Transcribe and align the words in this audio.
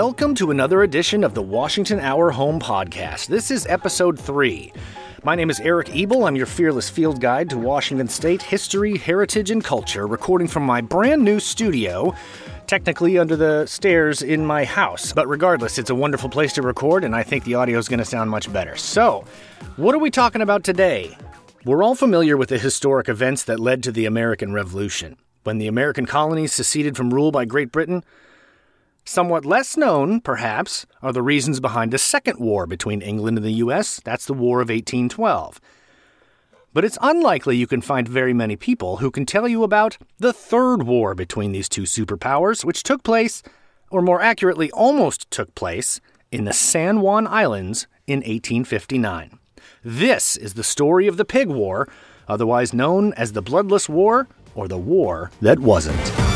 Welcome 0.00 0.36
to 0.36 0.52
another 0.52 0.84
edition 0.84 1.24
of 1.24 1.34
the 1.34 1.42
Washington 1.42 1.98
Our 1.98 2.30
Home 2.30 2.60
Podcast. 2.60 3.26
This 3.26 3.50
is 3.50 3.66
episode 3.66 4.16
three. 4.16 4.72
My 5.24 5.34
name 5.34 5.50
is 5.50 5.58
Eric 5.58 5.90
Ebel. 5.92 6.24
I'm 6.24 6.36
your 6.36 6.46
fearless 6.46 6.88
field 6.88 7.20
guide 7.20 7.50
to 7.50 7.58
Washington 7.58 8.06
State 8.06 8.40
history, 8.40 8.96
heritage, 8.96 9.50
and 9.50 9.62
culture, 9.62 10.06
recording 10.06 10.46
from 10.46 10.62
my 10.62 10.80
brand 10.80 11.24
new 11.24 11.40
studio, 11.40 12.14
technically 12.68 13.18
under 13.18 13.34
the 13.34 13.66
stairs 13.66 14.22
in 14.22 14.46
my 14.46 14.64
house. 14.64 15.12
But 15.12 15.26
regardless, 15.26 15.78
it's 15.78 15.90
a 15.90 15.96
wonderful 15.96 16.28
place 16.28 16.52
to 16.52 16.62
record, 16.62 17.02
and 17.02 17.16
I 17.16 17.24
think 17.24 17.42
the 17.42 17.56
audio 17.56 17.76
is 17.76 17.88
going 17.88 17.98
to 17.98 18.04
sound 18.04 18.30
much 18.30 18.52
better. 18.52 18.76
So, 18.76 19.24
what 19.74 19.96
are 19.96 19.98
we 19.98 20.12
talking 20.12 20.42
about 20.42 20.62
today? 20.62 21.18
We're 21.64 21.82
all 21.82 21.96
familiar 21.96 22.36
with 22.36 22.50
the 22.50 22.58
historic 22.58 23.08
events 23.08 23.42
that 23.42 23.58
led 23.58 23.82
to 23.82 23.90
the 23.90 24.06
American 24.06 24.52
Revolution. 24.52 25.16
When 25.42 25.58
the 25.58 25.66
American 25.66 26.06
colonies 26.06 26.52
seceded 26.52 26.96
from 26.96 27.12
rule 27.12 27.32
by 27.32 27.46
Great 27.46 27.72
Britain, 27.72 28.04
Somewhat 29.08 29.46
less 29.46 29.74
known, 29.74 30.20
perhaps, 30.20 30.84
are 31.00 31.14
the 31.14 31.22
reasons 31.22 31.60
behind 31.60 31.92
the 31.92 31.98
second 31.98 32.38
war 32.38 32.66
between 32.66 33.00
England 33.00 33.38
and 33.38 33.46
the 33.46 33.64
US. 33.64 34.00
That's 34.04 34.26
the 34.26 34.34
War 34.34 34.60
of 34.60 34.68
1812. 34.68 35.58
But 36.74 36.84
it's 36.84 36.98
unlikely 37.00 37.56
you 37.56 37.66
can 37.66 37.80
find 37.80 38.06
very 38.06 38.34
many 38.34 38.54
people 38.54 38.98
who 38.98 39.10
can 39.10 39.24
tell 39.24 39.48
you 39.48 39.62
about 39.62 39.96
the 40.18 40.34
third 40.34 40.82
war 40.82 41.14
between 41.14 41.52
these 41.52 41.70
two 41.70 41.84
superpowers, 41.84 42.66
which 42.66 42.82
took 42.82 43.02
place, 43.02 43.42
or 43.90 44.02
more 44.02 44.20
accurately, 44.20 44.70
almost 44.72 45.30
took 45.30 45.54
place, 45.54 46.02
in 46.30 46.44
the 46.44 46.52
San 46.52 47.00
Juan 47.00 47.26
Islands 47.26 47.86
in 48.06 48.18
1859. 48.18 49.38
This 49.82 50.36
is 50.36 50.52
the 50.52 50.62
story 50.62 51.06
of 51.06 51.16
the 51.16 51.24
Pig 51.24 51.48
War, 51.48 51.88
otherwise 52.28 52.74
known 52.74 53.14
as 53.14 53.32
the 53.32 53.40
Bloodless 53.40 53.88
War 53.88 54.28
or 54.54 54.68
the 54.68 54.76
War 54.76 55.30
That 55.40 55.60
Wasn't. 55.60 56.27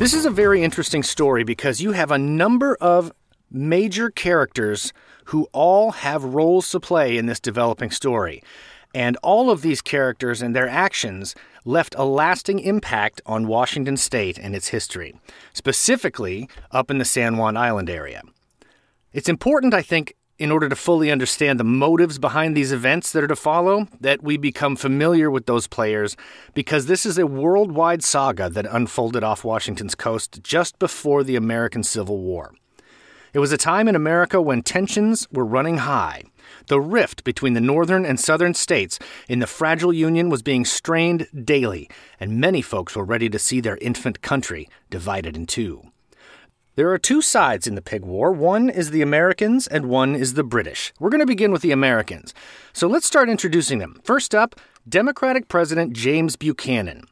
This 0.00 0.14
is 0.14 0.24
a 0.24 0.30
very 0.30 0.62
interesting 0.62 1.02
story 1.02 1.44
because 1.44 1.82
you 1.82 1.92
have 1.92 2.10
a 2.10 2.16
number 2.16 2.74
of 2.80 3.12
major 3.50 4.08
characters 4.08 4.94
who 5.26 5.46
all 5.52 5.90
have 5.90 6.24
roles 6.24 6.70
to 6.70 6.80
play 6.80 7.18
in 7.18 7.26
this 7.26 7.38
developing 7.38 7.90
story. 7.90 8.42
And 8.94 9.18
all 9.22 9.50
of 9.50 9.60
these 9.60 9.82
characters 9.82 10.40
and 10.40 10.56
their 10.56 10.66
actions 10.66 11.34
left 11.66 11.94
a 11.98 12.06
lasting 12.06 12.60
impact 12.60 13.20
on 13.26 13.46
Washington 13.46 13.98
state 13.98 14.38
and 14.38 14.56
its 14.56 14.68
history, 14.68 15.20
specifically 15.52 16.48
up 16.70 16.90
in 16.90 16.96
the 16.96 17.04
San 17.04 17.36
Juan 17.36 17.58
Island 17.58 17.90
area. 17.90 18.22
It's 19.12 19.28
important, 19.28 19.74
I 19.74 19.82
think, 19.82 20.14
in 20.40 20.50
order 20.50 20.70
to 20.70 20.74
fully 20.74 21.10
understand 21.10 21.60
the 21.60 21.64
motives 21.64 22.18
behind 22.18 22.56
these 22.56 22.72
events 22.72 23.12
that 23.12 23.22
are 23.22 23.28
to 23.28 23.36
follow, 23.36 23.86
that 24.00 24.22
we 24.22 24.38
become 24.38 24.74
familiar 24.74 25.30
with 25.30 25.44
those 25.44 25.66
players 25.66 26.16
because 26.54 26.86
this 26.86 27.04
is 27.04 27.18
a 27.18 27.26
worldwide 27.26 28.02
saga 28.02 28.48
that 28.48 28.64
unfolded 28.64 29.22
off 29.22 29.44
Washington's 29.44 29.94
coast 29.94 30.42
just 30.42 30.78
before 30.78 31.22
the 31.22 31.36
American 31.36 31.82
Civil 31.82 32.16
War. 32.22 32.54
It 33.34 33.38
was 33.38 33.52
a 33.52 33.58
time 33.58 33.86
in 33.86 33.94
America 33.94 34.40
when 34.40 34.62
tensions 34.62 35.28
were 35.30 35.44
running 35.44 35.76
high. 35.76 36.22
The 36.68 36.80
rift 36.80 37.22
between 37.22 37.52
the 37.52 37.60
northern 37.60 38.06
and 38.06 38.18
southern 38.18 38.54
states 38.54 38.98
in 39.28 39.40
the 39.40 39.46
fragile 39.46 39.92
Union 39.92 40.30
was 40.30 40.42
being 40.42 40.64
strained 40.64 41.28
daily, 41.44 41.88
and 42.18 42.40
many 42.40 42.62
folks 42.62 42.96
were 42.96 43.04
ready 43.04 43.28
to 43.28 43.38
see 43.38 43.60
their 43.60 43.76
infant 43.76 44.22
country 44.22 44.70
divided 44.88 45.36
in 45.36 45.46
two. 45.46 45.89
There 46.80 46.92
are 46.92 46.98
two 46.98 47.20
sides 47.20 47.66
in 47.66 47.74
the 47.74 47.82
pig 47.82 48.06
war. 48.06 48.32
One 48.32 48.70
is 48.70 48.90
the 48.90 49.02
Americans 49.02 49.66
and 49.66 49.90
one 49.90 50.14
is 50.14 50.32
the 50.32 50.42
British. 50.42 50.94
We're 50.98 51.10
going 51.10 51.20
to 51.20 51.26
begin 51.26 51.52
with 51.52 51.60
the 51.60 51.72
Americans. 51.72 52.32
So 52.72 52.88
let's 52.88 53.06
start 53.06 53.28
introducing 53.28 53.80
them. 53.80 54.00
First 54.02 54.34
up, 54.34 54.58
Democratic 54.88 55.48
President 55.48 55.92
James 55.92 56.36
Buchanan. 56.36 57.04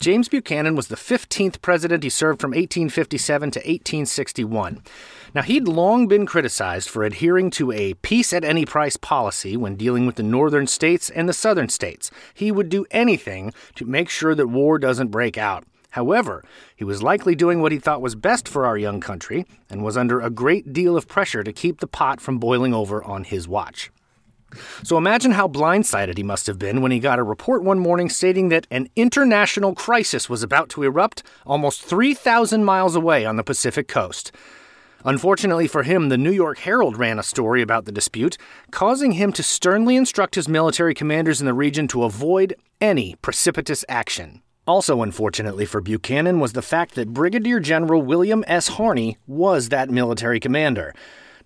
James 0.00 0.28
Buchanan 0.28 0.74
was 0.74 0.88
the 0.88 0.96
15th 0.96 1.62
president. 1.62 2.02
He 2.02 2.10
served 2.10 2.40
from 2.40 2.50
1857 2.50 3.52
to 3.52 3.60
1861. 3.60 4.82
Now, 5.32 5.42
he'd 5.42 5.68
long 5.68 6.08
been 6.08 6.26
criticized 6.26 6.88
for 6.88 7.04
adhering 7.04 7.50
to 7.50 7.70
a 7.70 7.94
peace 7.94 8.32
at 8.32 8.42
any 8.42 8.66
price 8.66 8.96
policy 8.96 9.56
when 9.56 9.76
dealing 9.76 10.06
with 10.06 10.16
the 10.16 10.24
northern 10.24 10.66
states 10.66 11.08
and 11.08 11.28
the 11.28 11.32
southern 11.32 11.68
states. 11.68 12.10
He 12.34 12.50
would 12.50 12.68
do 12.68 12.84
anything 12.90 13.52
to 13.76 13.86
make 13.86 14.08
sure 14.08 14.34
that 14.34 14.48
war 14.48 14.76
doesn't 14.80 15.12
break 15.12 15.38
out. 15.38 15.64
However, 15.94 16.42
he 16.74 16.82
was 16.82 17.04
likely 17.04 17.36
doing 17.36 17.62
what 17.62 17.70
he 17.70 17.78
thought 17.78 18.02
was 18.02 18.16
best 18.16 18.48
for 18.48 18.66
our 18.66 18.76
young 18.76 19.00
country 19.00 19.46
and 19.70 19.84
was 19.84 19.96
under 19.96 20.20
a 20.20 20.28
great 20.28 20.72
deal 20.72 20.96
of 20.96 21.06
pressure 21.06 21.44
to 21.44 21.52
keep 21.52 21.78
the 21.78 21.86
pot 21.86 22.20
from 22.20 22.38
boiling 22.38 22.74
over 22.74 23.02
on 23.04 23.22
his 23.22 23.46
watch. 23.46 23.92
So 24.82 24.98
imagine 24.98 25.30
how 25.30 25.46
blindsided 25.46 26.16
he 26.16 26.24
must 26.24 26.48
have 26.48 26.58
been 26.58 26.82
when 26.82 26.90
he 26.90 26.98
got 26.98 27.20
a 27.20 27.22
report 27.22 27.62
one 27.62 27.78
morning 27.78 28.08
stating 28.08 28.48
that 28.48 28.66
an 28.72 28.88
international 28.96 29.72
crisis 29.76 30.28
was 30.28 30.42
about 30.42 30.68
to 30.70 30.82
erupt 30.82 31.22
almost 31.46 31.84
3,000 31.84 32.64
miles 32.64 32.96
away 32.96 33.24
on 33.24 33.36
the 33.36 33.44
Pacific 33.44 33.86
coast. 33.86 34.32
Unfortunately 35.04 35.68
for 35.68 35.84
him, 35.84 36.08
the 36.08 36.18
New 36.18 36.32
York 36.32 36.58
Herald 36.58 36.98
ran 36.98 37.20
a 37.20 37.22
story 37.22 37.62
about 37.62 37.84
the 37.84 37.92
dispute, 37.92 38.36
causing 38.72 39.12
him 39.12 39.32
to 39.32 39.44
sternly 39.44 39.94
instruct 39.94 40.34
his 40.34 40.48
military 40.48 40.92
commanders 40.92 41.38
in 41.38 41.46
the 41.46 41.54
region 41.54 41.86
to 41.86 42.02
avoid 42.02 42.56
any 42.80 43.14
precipitous 43.22 43.84
action. 43.88 44.42
Also, 44.66 45.02
unfortunately 45.02 45.66
for 45.66 45.82
Buchanan, 45.82 46.40
was 46.40 46.54
the 46.54 46.62
fact 46.62 46.94
that 46.94 47.12
Brigadier 47.12 47.60
General 47.60 48.00
William 48.00 48.42
S. 48.46 48.68
Harney 48.68 49.18
was 49.26 49.68
that 49.68 49.90
military 49.90 50.40
commander. 50.40 50.94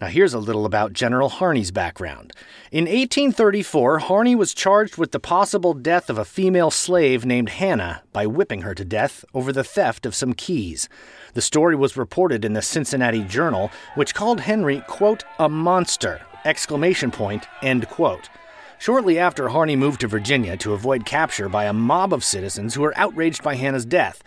Now, 0.01 0.06
here's 0.06 0.34
a 0.34 0.39
little 0.39 0.65
about 0.65 0.93
General 0.93 1.29
Harney's 1.29 1.73
background. 1.73 2.33
In 2.71 2.84
1834, 2.84 3.99
Harney 3.99 4.37
was 4.37 4.55
charged 4.55 4.97
with 4.97 5.11
the 5.11 5.19
possible 5.19 5.75
death 5.75 6.09
of 6.09 6.17
a 6.17 6.25
female 6.25 6.71
slave 6.71 7.27
named 7.27 7.49
Hannah 7.49 8.05
by 8.12 8.25
whipping 8.25 8.62
her 8.62 8.77
to 8.77 8.84
death 8.84 9.25
over 9.35 9.53
the 9.53 9.65
theft 9.65 10.06
of 10.06 10.15
some 10.15 10.35
keys. 10.35 10.89
The 11.35 11.43
story 11.43 11.75
was 11.75 11.97
reported 11.97 12.45
in 12.45 12.53
the 12.53 12.62
Cincinnati 12.62 13.25
Journal, 13.25 13.73
which 13.97 14.15
called 14.15 14.43
Harney, 14.43 14.87
quote, 14.87 15.25
a 15.41 15.49
monster, 15.49 16.21
exclamation 16.45 17.11
point, 17.11 17.49
end 17.62 17.89
quote. 17.89 18.29
Shortly 18.78 19.19
after, 19.19 19.49
Harney 19.49 19.75
moved 19.75 20.00
to 20.03 20.09
Virginia 20.09 20.56
to 20.59 20.72
avoid 20.72 21.05
capture 21.05 21.49
by 21.49 21.65
a 21.65 21.72
mob 21.72 22.12
of 22.12 22.22
citizens 22.22 22.75
who 22.75 22.83
were 22.83 22.97
outraged 22.97 23.43
by 23.43 23.56
Hannah's 23.56 23.84
death. 23.84 24.22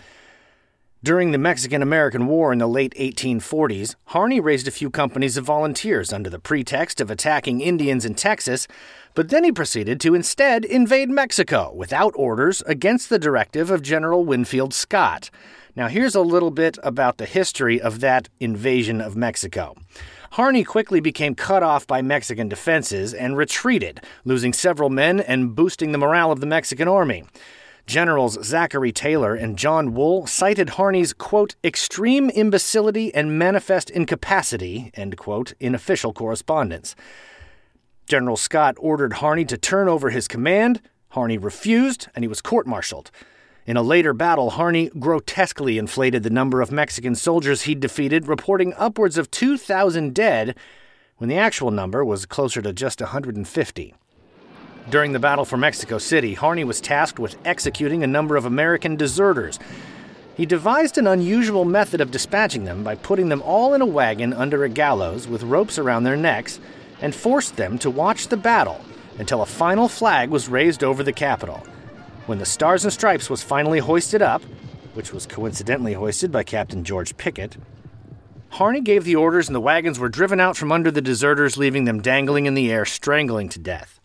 During 1.03 1.31
the 1.31 1.39
Mexican 1.39 1.81
American 1.81 2.27
War 2.27 2.51
in 2.53 2.59
the 2.59 2.67
late 2.67 2.93
1840s, 2.93 3.95
Harney 4.07 4.39
raised 4.39 4.67
a 4.67 4.71
few 4.71 4.91
companies 4.91 5.35
of 5.35 5.45
volunteers 5.45 6.13
under 6.13 6.29
the 6.29 6.37
pretext 6.37 7.01
of 7.01 7.09
attacking 7.09 7.61
Indians 7.61 8.05
in 8.05 8.13
Texas, 8.13 8.67
but 9.15 9.29
then 9.29 9.43
he 9.43 9.51
proceeded 9.51 9.99
to 10.01 10.13
instead 10.13 10.63
invade 10.63 11.09
Mexico 11.09 11.73
without 11.73 12.13
orders 12.15 12.61
against 12.67 13.09
the 13.09 13.17
directive 13.17 13.71
of 13.71 13.81
General 13.81 14.23
Winfield 14.25 14.75
Scott. 14.75 15.31
Now, 15.75 15.87
here's 15.87 16.13
a 16.13 16.21
little 16.21 16.51
bit 16.51 16.77
about 16.83 17.17
the 17.17 17.25
history 17.25 17.81
of 17.81 18.01
that 18.01 18.29
invasion 18.39 19.01
of 19.01 19.15
Mexico. 19.15 19.75
Harney 20.35 20.63
quickly 20.63 21.01
became 21.01 21.35
cut 21.35 21.61
off 21.61 21.85
by 21.85 22.01
Mexican 22.01 22.47
defenses 22.47 23.13
and 23.13 23.35
retreated, 23.35 23.99
losing 24.23 24.53
several 24.53 24.89
men 24.89 25.19
and 25.19 25.53
boosting 25.55 25.91
the 25.91 25.97
morale 25.97 26.31
of 26.31 26.39
the 26.39 26.45
Mexican 26.45 26.87
army. 26.87 27.25
Generals 27.85 28.41
Zachary 28.41 28.93
Taylor 28.93 29.35
and 29.35 29.57
John 29.57 29.93
Wool 29.93 30.25
cited 30.25 30.69
Harney's, 30.69 31.11
quote, 31.11 31.55
extreme 31.65 32.29
imbecility 32.29 33.13
and 33.13 33.37
manifest 33.37 33.89
incapacity, 33.89 34.91
end 34.93 35.17
quote, 35.17 35.53
in 35.59 35.75
official 35.75 36.13
correspondence. 36.13 36.95
General 38.05 38.37
Scott 38.37 38.75
ordered 38.79 39.13
Harney 39.13 39.43
to 39.43 39.57
turn 39.57 39.89
over 39.89 40.11
his 40.11 40.29
command. 40.29 40.81
Harney 41.09 41.37
refused, 41.37 42.07
and 42.15 42.23
he 42.23 42.29
was 42.29 42.41
court 42.41 42.65
martialed. 42.65 43.11
In 43.67 43.77
a 43.77 43.83
later 43.83 44.13
battle, 44.13 44.51
Harney 44.51 44.89
grotesquely 44.97 45.77
inflated 45.77 46.23
the 46.23 46.31
number 46.31 46.61
of 46.61 46.71
Mexican 46.71 47.13
soldiers 47.13 47.63
he'd 47.63 47.79
defeated, 47.79 48.27
reporting 48.27 48.73
upwards 48.75 49.19
of 49.19 49.29
2,000 49.29 50.15
dead, 50.15 50.55
when 51.17 51.29
the 51.29 51.37
actual 51.37 51.69
number 51.69 52.03
was 52.03 52.25
closer 52.25 52.59
to 52.63 52.73
just 52.73 53.01
150. 53.01 53.93
During 54.89 55.11
the 55.11 55.19
battle 55.19 55.45
for 55.45 55.57
Mexico 55.57 55.99
City, 55.99 56.33
Harney 56.33 56.63
was 56.63 56.81
tasked 56.81 57.19
with 57.19 57.37
executing 57.45 58.03
a 58.03 58.07
number 58.07 58.35
of 58.35 58.45
American 58.45 58.95
deserters. 58.95 59.59
He 60.35 60.47
devised 60.47 60.97
an 60.97 61.05
unusual 61.05 61.63
method 61.63 62.01
of 62.01 62.09
dispatching 62.09 62.65
them 62.65 62.83
by 62.83 62.95
putting 62.95 63.29
them 63.29 63.43
all 63.43 63.75
in 63.75 63.81
a 63.81 63.85
wagon 63.85 64.33
under 64.33 64.63
a 64.63 64.69
gallows 64.69 65.27
with 65.27 65.43
ropes 65.43 65.77
around 65.77 66.03
their 66.03 66.17
necks 66.17 66.59
and 66.99 67.13
forced 67.13 67.57
them 67.57 67.77
to 67.77 67.91
watch 67.91 68.29
the 68.29 68.37
battle 68.37 68.81
until 69.19 69.43
a 69.43 69.45
final 69.45 69.87
flag 69.87 70.31
was 70.31 70.49
raised 70.49 70.83
over 70.83 71.03
the 71.03 71.13
Capitol. 71.13 71.63
When 72.27 72.37
the 72.37 72.45
Stars 72.45 72.83
and 72.83 72.93
Stripes 72.93 73.31
was 73.31 73.41
finally 73.41 73.79
hoisted 73.79 74.21
up, 74.21 74.43
which 74.93 75.11
was 75.11 75.25
coincidentally 75.25 75.93
hoisted 75.93 76.31
by 76.31 76.43
Captain 76.43 76.83
George 76.83 77.17
Pickett, 77.17 77.57
Harney 78.49 78.81
gave 78.81 79.05
the 79.05 79.15
orders 79.15 79.47
and 79.47 79.55
the 79.55 79.61
wagons 79.61 79.97
were 79.97 80.07
driven 80.07 80.39
out 80.39 80.55
from 80.55 80.71
under 80.71 80.91
the 80.91 81.01
deserters, 81.01 81.57
leaving 81.57 81.85
them 81.85 82.01
dangling 82.01 82.45
in 82.45 82.53
the 82.53 82.71
air, 82.71 82.85
strangling 82.85 83.49
to 83.49 83.59
death. 83.59 83.99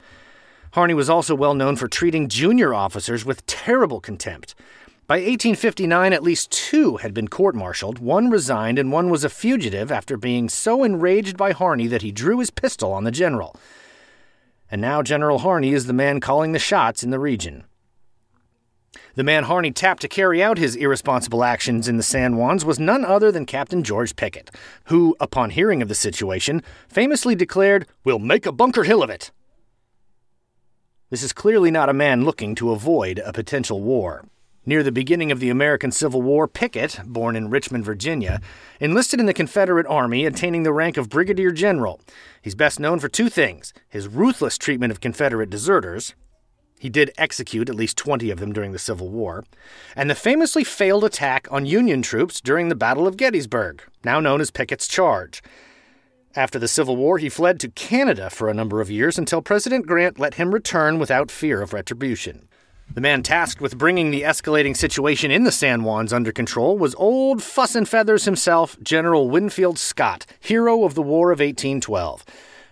Harney 0.72 0.94
was 0.94 1.10
also 1.10 1.34
well 1.34 1.54
known 1.54 1.76
for 1.76 1.88
treating 1.88 2.28
junior 2.28 2.72
officers 2.72 3.24
with 3.24 3.44
terrible 3.44 4.00
contempt. 4.00 4.54
By 5.06 5.16
1859, 5.16 6.12
at 6.12 6.22
least 6.22 6.50
two 6.50 6.96
had 6.96 7.12
been 7.12 7.28
court 7.28 7.54
martialed, 7.54 7.98
one 7.98 8.30
resigned, 8.30 8.78
and 8.78 8.90
one 8.90 9.10
was 9.10 9.24
a 9.24 9.28
fugitive 9.28 9.92
after 9.92 10.16
being 10.16 10.48
so 10.48 10.84
enraged 10.84 11.36
by 11.36 11.52
Harney 11.52 11.86
that 11.88 12.02
he 12.02 12.12
drew 12.12 12.38
his 12.38 12.50
pistol 12.50 12.92
on 12.92 13.04
the 13.04 13.10
general. 13.10 13.54
And 14.70 14.80
now 14.80 15.02
General 15.02 15.38
Harney 15.38 15.72
is 15.72 15.86
the 15.86 15.92
man 15.92 16.18
calling 16.18 16.52
the 16.52 16.58
shots 16.58 17.02
in 17.02 17.10
the 17.10 17.18
region. 17.18 17.64
The 19.14 19.24
man 19.24 19.44
Harney 19.44 19.70
tapped 19.70 20.02
to 20.02 20.08
carry 20.08 20.42
out 20.42 20.58
his 20.58 20.76
irresponsible 20.76 21.44
actions 21.44 21.88
in 21.88 21.96
the 21.96 22.02
San 22.02 22.34
Juans 22.34 22.64
was 22.64 22.78
none 22.78 23.04
other 23.04 23.32
than 23.32 23.46
Captain 23.46 23.82
George 23.82 24.16
Pickett, 24.16 24.50
who, 24.84 25.16
upon 25.20 25.50
hearing 25.50 25.82
of 25.82 25.88
the 25.88 25.94
situation, 25.94 26.62
famously 26.88 27.34
declared, 27.34 27.86
We'll 28.04 28.18
make 28.18 28.46
a 28.46 28.52
Bunker 28.52 28.84
Hill 28.84 29.02
of 29.02 29.10
it. 29.10 29.30
This 31.10 31.22
is 31.22 31.32
clearly 31.32 31.70
not 31.70 31.88
a 31.88 31.92
man 31.94 32.24
looking 32.24 32.54
to 32.56 32.72
avoid 32.72 33.20
a 33.20 33.32
potential 33.32 33.80
war. 33.80 34.24
Near 34.68 34.82
the 34.82 34.90
beginning 34.90 35.30
of 35.30 35.38
the 35.38 35.50
American 35.50 35.92
Civil 35.92 36.22
War, 36.22 36.48
Pickett, 36.48 36.98
born 37.06 37.36
in 37.36 37.50
Richmond, 37.50 37.84
Virginia, 37.84 38.40
enlisted 38.80 39.20
in 39.20 39.26
the 39.26 39.32
Confederate 39.32 39.86
Army, 39.86 40.26
attaining 40.26 40.64
the 40.64 40.72
rank 40.72 40.96
of 40.96 41.08
brigadier 41.08 41.52
general. 41.52 42.00
He's 42.42 42.56
best 42.56 42.80
known 42.80 42.98
for 42.98 43.08
two 43.08 43.28
things 43.28 43.72
his 43.88 44.08
ruthless 44.08 44.58
treatment 44.58 44.90
of 44.90 45.00
Confederate 45.00 45.50
deserters. 45.50 46.16
He 46.78 46.88
did 46.90 47.12
execute 47.16 47.68
at 47.68 47.74
least 47.74 47.96
20 47.96 48.30
of 48.30 48.38
them 48.38 48.52
during 48.52 48.72
the 48.72 48.78
Civil 48.78 49.08
War, 49.08 49.44
and 49.94 50.10
the 50.10 50.14
famously 50.14 50.62
failed 50.62 51.04
attack 51.04 51.48
on 51.50 51.64
Union 51.64 52.02
troops 52.02 52.40
during 52.40 52.68
the 52.68 52.74
Battle 52.74 53.06
of 53.06 53.16
Gettysburg, 53.16 53.82
now 54.04 54.20
known 54.20 54.40
as 54.40 54.50
Pickett's 54.50 54.86
Charge. 54.86 55.42
After 56.34 56.58
the 56.58 56.68
Civil 56.68 56.96
War, 56.96 57.16
he 57.16 57.30
fled 57.30 57.58
to 57.60 57.70
Canada 57.70 58.28
for 58.28 58.50
a 58.50 58.54
number 58.54 58.82
of 58.82 58.90
years 58.90 59.16
until 59.16 59.40
President 59.40 59.86
Grant 59.86 60.18
let 60.18 60.34
him 60.34 60.52
return 60.52 60.98
without 60.98 61.30
fear 61.30 61.62
of 61.62 61.72
retribution. 61.72 62.46
The 62.94 63.00
man 63.00 63.22
tasked 63.22 63.60
with 63.60 63.78
bringing 63.78 64.10
the 64.10 64.22
escalating 64.22 64.76
situation 64.76 65.30
in 65.30 65.44
the 65.44 65.50
San 65.50 65.80
Juans 65.80 66.12
under 66.12 66.30
control 66.30 66.78
was 66.78 66.94
old 66.96 67.42
Fuss 67.42 67.74
and 67.74 67.88
Feathers 67.88 68.26
himself, 68.26 68.76
General 68.82 69.28
Winfield 69.28 69.78
Scott, 69.78 70.26
hero 70.38 70.84
of 70.84 70.94
the 70.94 71.02
War 71.02 71.32
of 71.32 71.40
1812, 71.40 72.24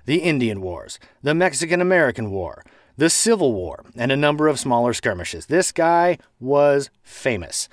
the 0.05 0.19
Indian 0.19 0.61
Wars, 0.61 0.99
the 1.23 1.35
Mexican 1.35 1.81
American 1.81 2.31
War, 2.31 2.63
the 2.97 3.11
Civil 3.11 3.53
War, 3.53 3.85
and 3.97 4.13
a 4.13 4.17
number 4.17 4.49
of 4.49 4.59
smaller 4.59 4.93
skirmishes. 4.93 5.47
This 5.47 5.73
guy 5.73 6.19
was 6.39 6.91
famous. 7.03 7.69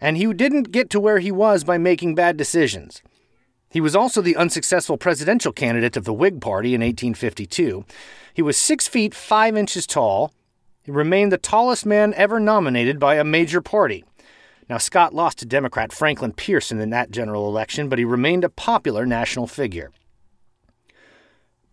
And 0.00 0.16
he 0.16 0.32
didn't 0.32 0.70
get 0.70 0.90
to 0.90 1.00
where 1.00 1.18
he 1.18 1.32
was 1.32 1.64
by 1.64 1.78
making 1.78 2.14
bad 2.14 2.36
decisions. 2.36 3.02
He 3.70 3.80
was 3.80 3.96
also 3.96 4.22
the 4.22 4.36
unsuccessful 4.36 4.96
presidential 4.96 5.52
candidate 5.52 5.96
of 5.96 6.04
the 6.04 6.12
Whig 6.12 6.40
Party 6.40 6.74
in 6.74 6.80
1852. 6.80 7.84
He 8.32 8.42
was 8.42 8.56
six 8.56 8.86
feet 8.86 9.14
five 9.14 9.56
inches 9.56 9.86
tall, 9.86 10.32
he 10.84 10.90
remained 10.90 11.32
the 11.32 11.38
tallest 11.38 11.86
man 11.86 12.12
ever 12.12 12.38
nominated 12.38 13.00
by 13.00 13.14
a 13.14 13.24
major 13.24 13.62
party. 13.62 14.04
Now, 14.68 14.76
Scott 14.76 15.14
lost 15.14 15.38
to 15.38 15.46
Democrat 15.46 15.94
Franklin 15.94 16.32
Pierce 16.32 16.70
in 16.70 16.90
that 16.90 17.10
general 17.10 17.48
election, 17.48 17.88
but 17.88 17.98
he 17.98 18.04
remained 18.04 18.44
a 18.44 18.50
popular 18.50 19.06
national 19.06 19.46
figure. 19.46 19.90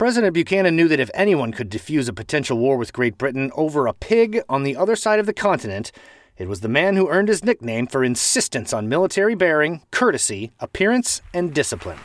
President 0.01 0.33
Buchanan 0.33 0.75
knew 0.75 0.87
that 0.87 0.99
if 0.99 1.11
anyone 1.13 1.51
could 1.51 1.69
defuse 1.69 2.09
a 2.09 2.13
potential 2.13 2.57
war 2.57 2.75
with 2.75 2.91
Great 2.91 3.19
Britain 3.19 3.51
over 3.53 3.85
a 3.85 3.93
pig 3.93 4.41
on 4.49 4.63
the 4.63 4.75
other 4.75 4.95
side 4.95 5.19
of 5.19 5.27
the 5.27 5.31
continent, 5.31 5.91
it 6.39 6.47
was 6.47 6.61
the 6.61 6.67
man 6.67 6.95
who 6.95 7.07
earned 7.07 7.27
his 7.27 7.43
nickname 7.43 7.85
for 7.85 8.03
insistence 8.03 8.73
on 8.73 8.89
military 8.89 9.35
bearing, 9.35 9.83
courtesy, 9.91 10.53
appearance, 10.59 11.21
and 11.35 11.53
discipline. 11.53 11.99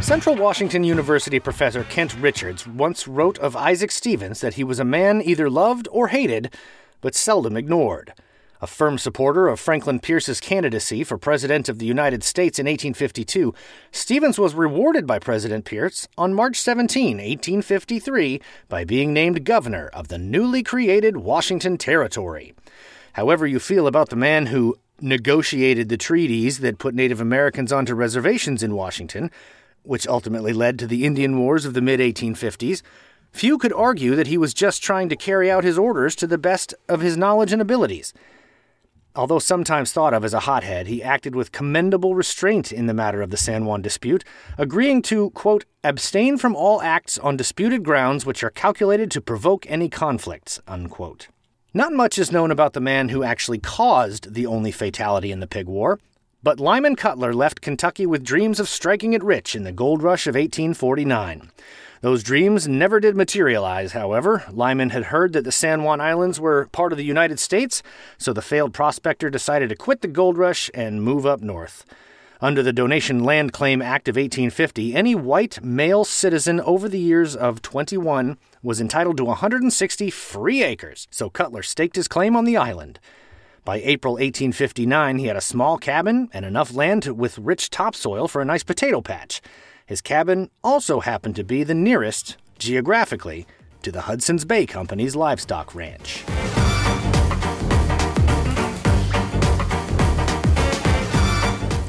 Central 0.00 0.36
Washington 0.36 0.84
University 0.84 1.40
professor 1.40 1.82
Kent 1.82 2.16
Richards 2.20 2.68
once 2.68 3.08
wrote 3.08 3.36
of 3.40 3.56
Isaac 3.56 3.90
Stevens 3.90 4.40
that 4.42 4.54
he 4.54 4.62
was 4.62 4.78
a 4.78 4.84
man 4.84 5.20
either 5.20 5.50
loved 5.50 5.88
or 5.90 6.06
hated, 6.06 6.54
but 7.00 7.16
seldom 7.16 7.56
ignored. 7.56 8.12
A 8.62 8.66
firm 8.66 8.96
supporter 8.96 9.48
of 9.48 9.60
Franklin 9.60 10.00
Pierce's 10.00 10.40
candidacy 10.40 11.04
for 11.04 11.18
President 11.18 11.68
of 11.68 11.78
the 11.78 11.84
United 11.84 12.24
States 12.24 12.58
in 12.58 12.64
1852, 12.64 13.52
Stevens 13.90 14.38
was 14.38 14.54
rewarded 14.54 15.06
by 15.06 15.18
President 15.18 15.66
Pierce 15.66 16.08
on 16.16 16.32
March 16.32 16.58
17, 16.58 17.18
1853, 17.18 18.40
by 18.70 18.82
being 18.82 19.12
named 19.12 19.44
governor 19.44 19.90
of 19.92 20.08
the 20.08 20.16
newly 20.16 20.62
created 20.62 21.18
Washington 21.18 21.76
Territory. 21.76 22.54
However, 23.12 23.46
you 23.46 23.58
feel 23.58 23.86
about 23.86 24.08
the 24.08 24.16
man 24.16 24.46
who 24.46 24.78
negotiated 25.02 25.90
the 25.90 25.98
treaties 25.98 26.60
that 26.60 26.78
put 26.78 26.94
Native 26.94 27.20
Americans 27.20 27.72
onto 27.72 27.94
reservations 27.94 28.62
in 28.62 28.74
Washington, 28.74 29.30
which 29.82 30.08
ultimately 30.08 30.54
led 30.54 30.78
to 30.78 30.86
the 30.86 31.04
Indian 31.04 31.38
Wars 31.38 31.66
of 31.66 31.74
the 31.74 31.82
mid 31.82 32.00
1850s, 32.00 32.80
few 33.32 33.58
could 33.58 33.74
argue 33.74 34.14
that 34.14 34.28
he 34.28 34.38
was 34.38 34.54
just 34.54 34.82
trying 34.82 35.10
to 35.10 35.16
carry 35.16 35.50
out 35.50 35.62
his 35.62 35.76
orders 35.76 36.16
to 36.16 36.26
the 36.26 36.38
best 36.38 36.72
of 36.88 37.02
his 37.02 37.18
knowledge 37.18 37.52
and 37.52 37.60
abilities. 37.60 38.14
Although 39.16 39.38
sometimes 39.38 39.92
thought 39.92 40.12
of 40.12 40.26
as 40.26 40.34
a 40.34 40.40
hothead, 40.40 40.88
he 40.88 41.02
acted 41.02 41.34
with 41.34 41.50
commendable 41.50 42.14
restraint 42.14 42.70
in 42.70 42.86
the 42.86 42.92
matter 42.92 43.22
of 43.22 43.30
the 43.30 43.38
San 43.38 43.64
Juan 43.64 43.80
dispute, 43.80 44.24
agreeing 44.58 45.00
to, 45.02 45.30
quote, 45.30 45.64
abstain 45.82 46.36
from 46.36 46.54
all 46.54 46.82
acts 46.82 47.16
on 47.16 47.34
disputed 47.34 47.82
grounds 47.82 48.26
which 48.26 48.44
are 48.44 48.50
calculated 48.50 49.10
to 49.12 49.22
provoke 49.22 49.64
any 49.70 49.88
conflicts, 49.88 50.60
unquote. 50.68 51.28
Not 51.72 51.94
much 51.94 52.18
is 52.18 52.30
known 52.30 52.50
about 52.50 52.74
the 52.74 52.80
man 52.80 53.08
who 53.08 53.22
actually 53.22 53.58
caused 53.58 54.34
the 54.34 54.44
only 54.44 54.70
fatality 54.70 55.32
in 55.32 55.40
the 55.40 55.46
Pig 55.46 55.66
War, 55.66 55.98
but 56.42 56.60
Lyman 56.60 56.94
Cutler 56.94 57.32
left 57.32 57.62
Kentucky 57.62 58.04
with 58.04 58.22
dreams 58.22 58.60
of 58.60 58.68
striking 58.68 59.14
it 59.14 59.24
rich 59.24 59.56
in 59.56 59.64
the 59.64 59.72
gold 59.72 60.02
rush 60.02 60.26
of 60.26 60.34
1849. 60.34 61.50
Those 62.06 62.22
dreams 62.22 62.68
never 62.68 63.00
did 63.00 63.16
materialize, 63.16 63.90
however. 63.90 64.44
Lyman 64.52 64.90
had 64.90 65.06
heard 65.06 65.32
that 65.32 65.42
the 65.42 65.50
San 65.50 65.82
Juan 65.82 66.00
Islands 66.00 66.38
were 66.38 66.68
part 66.70 66.92
of 66.92 66.98
the 66.98 67.04
United 67.04 67.40
States, 67.40 67.82
so 68.16 68.32
the 68.32 68.40
failed 68.40 68.72
prospector 68.72 69.28
decided 69.28 69.70
to 69.70 69.74
quit 69.74 70.02
the 70.02 70.06
gold 70.06 70.38
rush 70.38 70.70
and 70.72 71.02
move 71.02 71.26
up 71.26 71.40
north. 71.40 71.84
Under 72.40 72.62
the 72.62 72.72
Donation 72.72 73.24
Land 73.24 73.52
Claim 73.52 73.82
Act 73.82 74.06
of 74.06 74.14
1850, 74.14 74.94
any 74.94 75.16
white 75.16 75.60
male 75.64 76.04
citizen 76.04 76.60
over 76.60 76.88
the 76.88 77.00
years 77.00 77.34
of 77.34 77.60
21 77.60 78.38
was 78.62 78.80
entitled 78.80 79.16
to 79.16 79.24
160 79.24 80.08
free 80.08 80.62
acres, 80.62 81.08
so 81.10 81.28
Cutler 81.28 81.64
staked 81.64 81.96
his 81.96 82.06
claim 82.06 82.36
on 82.36 82.44
the 82.44 82.56
island. 82.56 83.00
By 83.64 83.78
April 83.78 84.12
1859, 84.12 85.18
he 85.18 85.26
had 85.26 85.36
a 85.36 85.40
small 85.40 85.76
cabin 85.76 86.28
and 86.32 86.44
enough 86.44 86.72
land 86.72 87.06
with 87.06 87.36
rich 87.36 87.68
topsoil 87.68 88.28
for 88.28 88.40
a 88.40 88.44
nice 88.44 88.62
potato 88.62 89.00
patch. 89.00 89.42
His 89.86 90.00
cabin 90.00 90.50
also 90.64 90.98
happened 90.98 91.36
to 91.36 91.44
be 91.44 91.62
the 91.62 91.72
nearest, 91.72 92.36
geographically, 92.58 93.46
to 93.82 93.92
the 93.92 94.00
Hudson's 94.00 94.44
Bay 94.44 94.66
Company's 94.66 95.14
livestock 95.14 95.76
ranch. 95.76 96.24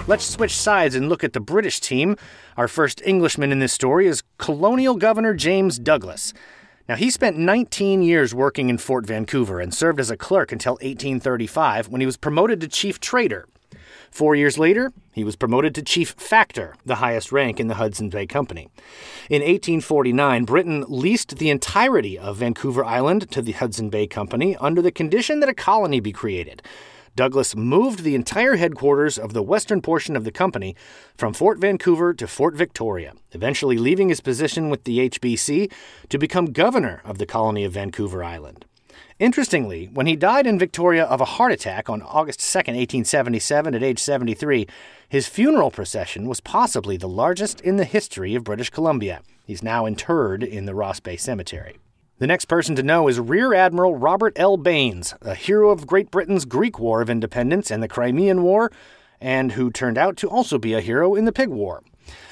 Let's 0.05 0.25
switch 0.25 0.55
sides 0.55 0.93
and 0.93 1.09
look 1.09 1.23
at 1.23 1.33
the 1.33 1.39
British 1.39 1.79
team. 1.79 2.17
Our 2.55 2.67
first 2.67 3.01
Englishman 3.01 3.51
in 3.51 3.57
this 3.57 3.73
story 3.73 4.05
is 4.05 4.21
Colonial 4.37 4.95
Governor 4.95 5.33
James 5.33 5.79
Douglas. 5.79 6.35
Now, 6.87 6.97
he 6.97 7.09
spent 7.09 7.35
19 7.35 8.03
years 8.03 8.33
working 8.33 8.69
in 8.69 8.77
Fort 8.77 9.07
Vancouver 9.07 9.59
and 9.59 9.73
served 9.73 9.99
as 9.99 10.11
a 10.11 10.15
clerk 10.15 10.51
until 10.51 10.73
1835 10.73 11.87
when 11.87 11.99
he 11.99 12.05
was 12.05 12.15
promoted 12.15 12.61
to 12.61 12.67
chief 12.67 12.99
trader. 12.99 13.47
Four 14.11 14.35
years 14.35 14.57
later, 14.57 14.91
he 15.11 15.23
was 15.23 15.35
promoted 15.35 15.75
to 15.75 15.81
chief 15.81 16.11
factor, 16.17 16.75
the 16.85 16.95
highest 16.95 17.31
rank 17.31 17.59
in 17.59 17.67
the 17.67 17.75
Hudson 17.75 18.09
Bay 18.09 18.25
Company. 18.25 18.69
In 19.29 19.41
1849, 19.41 20.45
Britain 20.45 20.85
leased 20.87 21.37
the 21.37 21.49
entirety 21.49 22.17
of 22.17 22.37
Vancouver 22.37 22.83
Island 22.83 23.29
to 23.31 23.41
the 23.41 23.51
Hudson 23.53 23.89
Bay 23.89 24.07
Company 24.07 24.55
under 24.57 24.81
the 24.81 24.91
condition 24.91 25.39
that 25.39 25.49
a 25.49 25.53
colony 25.53 25.99
be 25.99 26.11
created. 26.11 26.61
Douglas 27.17 27.55
moved 27.55 28.03
the 28.03 28.13
entire 28.13 28.57
headquarters 28.57 29.17
of 29.17 29.33
the 29.33 29.41
western 29.41 29.81
portion 29.81 30.15
of 30.15 30.23
the 30.23 30.31
company 30.31 30.75
from 31.17 31.33
Fort 31.33 31.57
Vancouver 31.57 32.13
to 32.13 32.27
Fort 32.27 32.55
Victoria, 32.55 33.13
eventually 33.31 33.79
leaving 33.79 34.09
his 34.09 34.21
position 34.21 34.69
with 34.69 34.83
the 34.83 35.09
HBC 35.09 35.71
to 36.09 36.17
become 36.19 36.45
governor 36.51 37.01
of 37.03 37.17
the 37.17 37.25
colony 37.25 37.63
of 37.65 37.73
Vancouver 37.73 38.23
Island. 38.23 38.65
Interestingly, 39.19 39.89
when 39.91 40.05
he 40.05 40.15
died 40.15 40.45
in 40.45 40.59
Victoria 40.59 41.03
of 41.05 41.19
a 41.19 41.25
heart 41.25 41.51
attack 41.51 41.89
on 41.89 42.03
August 42.03 42.39
2, 42.39 42.57
1877, 42.57 43.73
at 43.73 43.81
age 43.81 43.97
73, 43.97 44.67
his 45.09 45.27
funeral 45.27 45.71
procession 45.71 46.27
was 46.27 46.39
possibly 46.39 46.97
the 46.97 47.09
largest 47.09 47.59
in 47.61 47.77
the 47.77 47.83
history 47.83 48.35
of 48.35 48.43
British 48.43 48.69
Columbia. 48.69 49.21
He's 49.43 49.63
now 49.63 49.87
interred 49.87 50.43
in 50.43 50.65
the 50.65 50.75
Ross 50.75 50.99
Bay 50.99 51.17
Cemetery. 51.17 51.77
The 52.19 52.27
next 52.27 52.45
person 52.45 52.75
to 52.75 52.83
know 52.83 53.07
is 53.07 53.19
Rear 53.19 53.55
Admiral 53.55 53.95
Robert 53.95 54.33
L. 54.35 54.55
Baynes, 54.55 55.15
a 55.21 55.33
hero 55.33 55.71
of 55.71 55.87
Great 55.87 56.11
Britain's 56.11 56.45
Greek 56.45 56.77
War 56.77 57.01
of 57.01 57.09
Independence 57.09 57.71
and 57.71 57.81
the 57.81 57.87
Crimean 57.87 58.43
War, 58.43 58.71
and 59.19 59.53
who 59.53 59.71
turned 59.71 59.97
out 59.97 60.15
to 60.17 60.29
also 60.29 60.59
be 60.59 60.75
a 60.75 60.81
hero 60.81 61.15
in 61.15 61.25
the 61.25 61.31
Pig 61.31 61.49
War. 61.49 61.81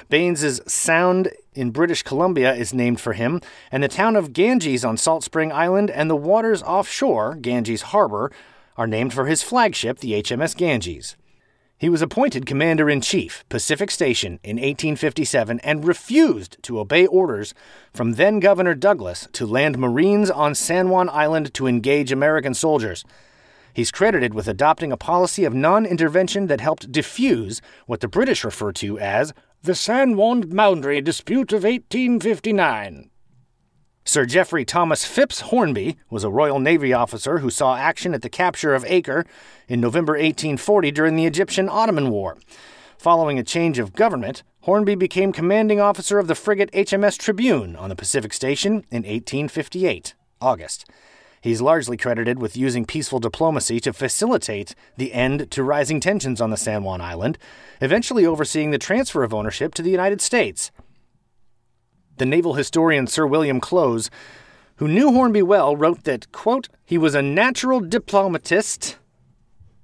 Baynes's 0.09 0.61
Sound 0.67 1.31
in 1.53 1.71
British 1.71 2.03
Columbia 2.03 2.53
is 2.53 2.73
named 2.73 2.99
for 2.99 3.13
him, 3.13 3.41
and 3.71 3.81
the 3.81 3.87
town 3.87 4.15
of 4.15 4.33
Ganges 4.33 4.85
on 4.85 4.97
Salt 4.97 5.23
Spring 5.23 5.51
Island 5.51 5.89
and 5.89 6.09
the 6.09 6.15
waters 6.15 6.61
offshore, 6.63 7.35
Ganges 7.35 7.83
Harbor, 7.83 8.31
are 8.77 8.87
named 8.87 9.13
for 9.13 9.25
his 9.25 9.41
flagship, 9.41 9.99
the 9.99 10.21
HMS 10.21 10.55
Ganges. 10.55 11.15
He 11.77 11.89
was 11.89 12.01
appointed 12.01 12.45
Commander 12.45 12.89
in 12.89 13.01
Chief, 13.01 13.43
Pacific 13.49 13.91
Station, 13.91 14.39
in 14.43 14.55
1857 14.55 15.59
and 15.59 15.85
refused 15.85 16.57
to 16.63 16.79
obey 16.79 17.05
orders 17.05 17.53
from 17.93 18.13
then 18.13 18.39
Governor 18.39 18.75
Douglas 18.75 19.27
to 19.33 19.45
land 19.45 19.77
Marines 19.77 20.31
on 20.31 20.55
San 20.55 20.87
Juan 20.87 21.09
Island 21.09 21.53
to 21.55 21.67
engage 21.67 22.13
American 22.13 22.53
soldiers. 22.53 23.03
He's 23.73 23.91
credited 23.91 24.33
with 24.33 24.47
adopting 24.47 24.93
a 24.93 24.97
policy 24.97 25.43
of 25.43 25.53
non 25.53 25.85
intervention 25.85 26.47
that 26.47 26.61
helped 26.61 26.93
diffuse 26.93 27.61
what 27.87 27.99
the 27.99 28.07
British 28.07 28.45
refer 28.45 28.71
to 28.71 28.97
as 28.97 29.33
the 29.65 29.73
San 29.73 30.15
Juan 30.15 30.41
Boundary 30.41 31.01
Dispute 31.01 31.51
of 31.51 31.63
1859. 31.63 33.09
Sir 34.03 34.25
Geoffrey 34.27 34.63
Thomas 34.63 35.05
Phipps 35.05 35.41
Hornby 35.41 35.97
was 36.07 36.23
a 36.23 36.29
Royal 36.29 36.59
Navy 36.59 36.93
officer 36.93 37.39
who 37.39 37.49
saw 37.49 37.75
action 37.75 38.13
at 38.13 38.21
the 38.21 38.29
capture 38.29 38.75
of 38.75 38.85
Acre 38.85 39.25
in 39.67 39.81
November 39.81 40.13
1840 40.13 40.91
during 40.91 41.15
the 41.15 41.25
Egyptian 41.25 41.67
Ottoman 41.67 42.11
War. 42.11 42.37
Following 42.99 43.39
a 43.39 43.43
change 43.43 43.79
of 43.79 43.93
government, 43.93 44.43
Hornby 44.61 44.93
became 44.93 45.31
commanding 45.31 45.79
officer 45.79 46.19
of 46.19 46.27
the 46.27 46.35
frigate 46.35 46.71
HMS 46.71 47.17
Tribune 47.17 47.75
on 47.75 47.89
the 47.89 47.95
Pacific 47.95 48.33
Station 48.33 48.85
in 48.91 49.01
1858, 49.01 50.13
August. 50.39 50.85
He's 51.45 51.61
largely 51.61 51.95
credited 51.95 52.39
with 52.39 52.57
using 52.57 52.85
peaceful 52.85 53.19
diplomacy 53.19 53.79
to 53.81 53.93
facilitate 53.93 54.73
the 54.97 55.13
end 55.13 55.51
to 55.51 55.61
rising 55.61 55.99
tensions 55.99 56.41
on 56.41 56.49
the 56.49 56.57
San 56.57 56.81
Juan 56.81 57.01
Island, 57.01 57.37
eventually 57.81 58.25
overseeing 58.25 58.71
the 58.71 58.79
transfer 58.79 59.23
of 59.23 59.31
ownership 59.31 59.75
to 59.75 59.83
the 59.83 59.91
United 59.91 60.21
States. 60.21 60.71
The 62.17 62.25
naval 62.25 62.55
historian 62.55 63.05
Sir 63.05 63.27
William 63.27 63.61
Clowes, 63.61 64.09
who 64.77 64.87
knew 64.87 65.11
Hornby 65.11 65.43
well, 65.43 65.77
wrote 65.77 66.03
that, 66.05 66.31
quote, 66.31 66.67
he 66.83 66.97
was 66.97 67.13
a 67.13 67.21
natural 67.21 67.79
diplomatist 67.79 68.95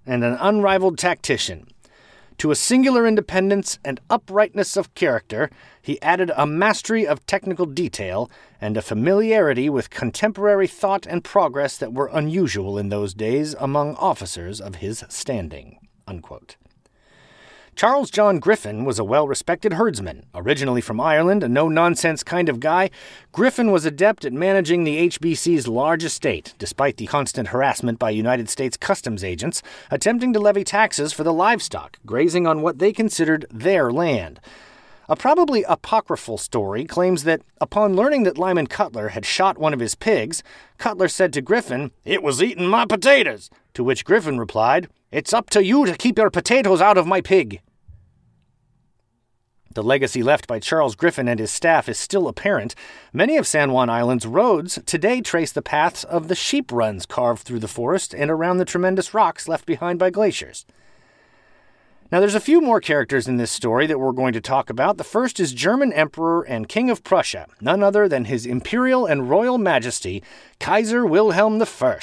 and 0.03 0.23
an 0.23 0.37
unrivaled 0.41 0.97
tactician. 0.97 1.67
To 2.41 2.49
a 2.49 2.55
singular 2.55 3.05
independence 3.05 3.77
and 3.85 3.99
uprightness 4.09 4.75
of 4.75 4.95
character, 4.95 5.51
he 5.79 6.01
added 6.01 6.31
a 6.35 6.47
mastery 6.47 7.05
of 7.05 7.23
technical 7.27 7.67
detail 7.67 8.31
and 8.59 8.75
a 8.75 8.81
familiarity 8.81 9.69
with 9.69 9.91
contemporary 9.91 10.65
thought 10.65 11.05
and 11.05 11.23
progress 11.23 11.77
that 11.77 11.93
were 11.93 12.09
unusual 12.11 12.79
in 12.79 12.89
those 12.89 13.13
days 13.13 13.53
among 13.59 13.93
officers 13.97 14.59
of 14.59 14.77
his 14.77 15.03
standing. 15.07 15.77
Unquote. 16.07 16.55
Charles 17.81 18.11
John 18.11 18.37
Griffin 18.37 18.85
was 18.85 18.99
a 18.99 19.03
well 19.03 19.27
respected 19.27 19.73
herdsman. 19.73 20.27
Originally 20.35 20.81
from 20.81 21.01
Ireland, 21.01 21.41
a 21.41 21.49
no 21.49 21.67
nonsense 21.67 22.23
kind 22.23 22.47
of 22.47 22.59
guy, 22.59 22.91
Griffin 23.31 23.71
was 23.71 23.87
adept 23.87 24.23
at 24.23 24.33
managing 24.33 24.83
the 24.83 25.09
HBC's 25.09 25.67
large 25.67 26.03
estate, 26.03 26.53
despite 26.59 26.97
the 26.97 27.07
constant 27.07 27.47
harassment 27.47 27.97
by 27.97 28.11
United 28.11 28.49
States 28.49 28.77
customs 28.77 29.23
agents 29.23 29.63
attempting 29.89 30.31
to 30.33 30.39
levy 30.39 30.63
taxes 30.63 31.11
for 31.11 31.23
the 31.23 31.33
livestock 31.33 31.97
grazing 32.05 32.45
on 32.45 32.61
what 32.61 32.77
they 32.77 32.93
considered 32.93 33.47
their 33.49 33.91
land. 33.91 34.39
A 35.09 35.15
probably 35.15 35.63
apocryphal 35.63 36.37
story 36.37 36.85
claims 36.85 37.23
that 37.23 37.41
upon 37.59 37.95
learning 37.95 38.21
that 38.25 38.37
Lyman 38.37 38.67
Cutler 38.67 39.09
had 39.09 39.25
shot 39.25 39.57
one 39.57 39.73
of 39.73 39.79
his 39.79 39.95
pigs, 39.95 40.43
Cutler 40.77 41.07
said 41.07 41.33
to 41.33 41.41
Griffin, 41.41 41.89
It 42.05 42.21
was 42.21 42.43
eating 42.43 42.67
my 42.67 42.85
potatoes, 42.85 43.49
to 43.73 43.83
which 43.83 44.05
Griffin 44.05 44.37
replied, 44.37 44.87
It's 45.11 45.33
up 45.33 45.49
to 45.49 45.65
you 45.65 45.87
to 45.87 45.97
keep 45.97 46.19
your 46.19 46.29
potatoes 46.29 46.79
out 46.79 46.99
of 46.99 47.07
my 47.07 47.21
pig. 47.21 47.59
The 49.73 49.83
legacy 49.83 50.21
left 50.21 50.47
by 50.47 50.59
Charles 50.59 50.95
Griffin 50.95 51.29
and 51.29 51.39
his 51.39 51.51
staff 51.51 51.87
is 51.87 51.97
still 51.97 52.27
apparent. 52.27 52.75
Many 53.13 53.37
of 53.37 53.47
San 53.47 53.71
Juan 53.71 53.89
Island's 53.89 54.25
roads 54.25 54.79
today 54.85 55.21
trace 55.21 55.53
the 55.53 55.61
paths 55.61 56.03
of 56.03 56.27
the 56.27 56.35
sheep 56.35 56.71
runs 56.73 57.05
carved 57.05 57.43
through 57.43 57.59
the 57.59 57.69
forest 57.69 58.13
and 58.13 58.29
around 58.29 58.57
the 58.57 58.65
tremendous 58.65 59.13
rocks 59.13 59.47
left 59.47 59.65
behind 59.65 59.97
by 59.97 60.09
glaciers. 60.09 60.65
Now, 62.11 62.19
there's 62.19 62.35
a 62.35 62.41
few 62.41 62.59
more 62.59 62.81
characters 62.81 63.29
in 63.29 63.37
this 63.37 63.51
story 63.51 63.87
that 63.87 63.97
we're 63.97 64.11
going 64.11 64.33
to 64.33 64.41
talk 64.41 64.69
about. 64.69 64.97
The 64.97 65.05
first 65.05 65.39
is 65.39 65.53
German 65.53 65.93
Emperor 65.93 66.41
and 66.41 66.67
King 66.67 66.89
of 66.89 67.05
Prussia, 67.05 67.47
none 67.61 67.81
other 67.81 68.09
than 68.09 68.25
His 68.25 68.45
Imperial 68.45 69.05
and 69.05 69.29
Royal 69.29 69.57
Majesty, 69.57 70.21
Kaiser 70.59 71.05
Wilhelm 71.05 71.61
I. 71.61 71.99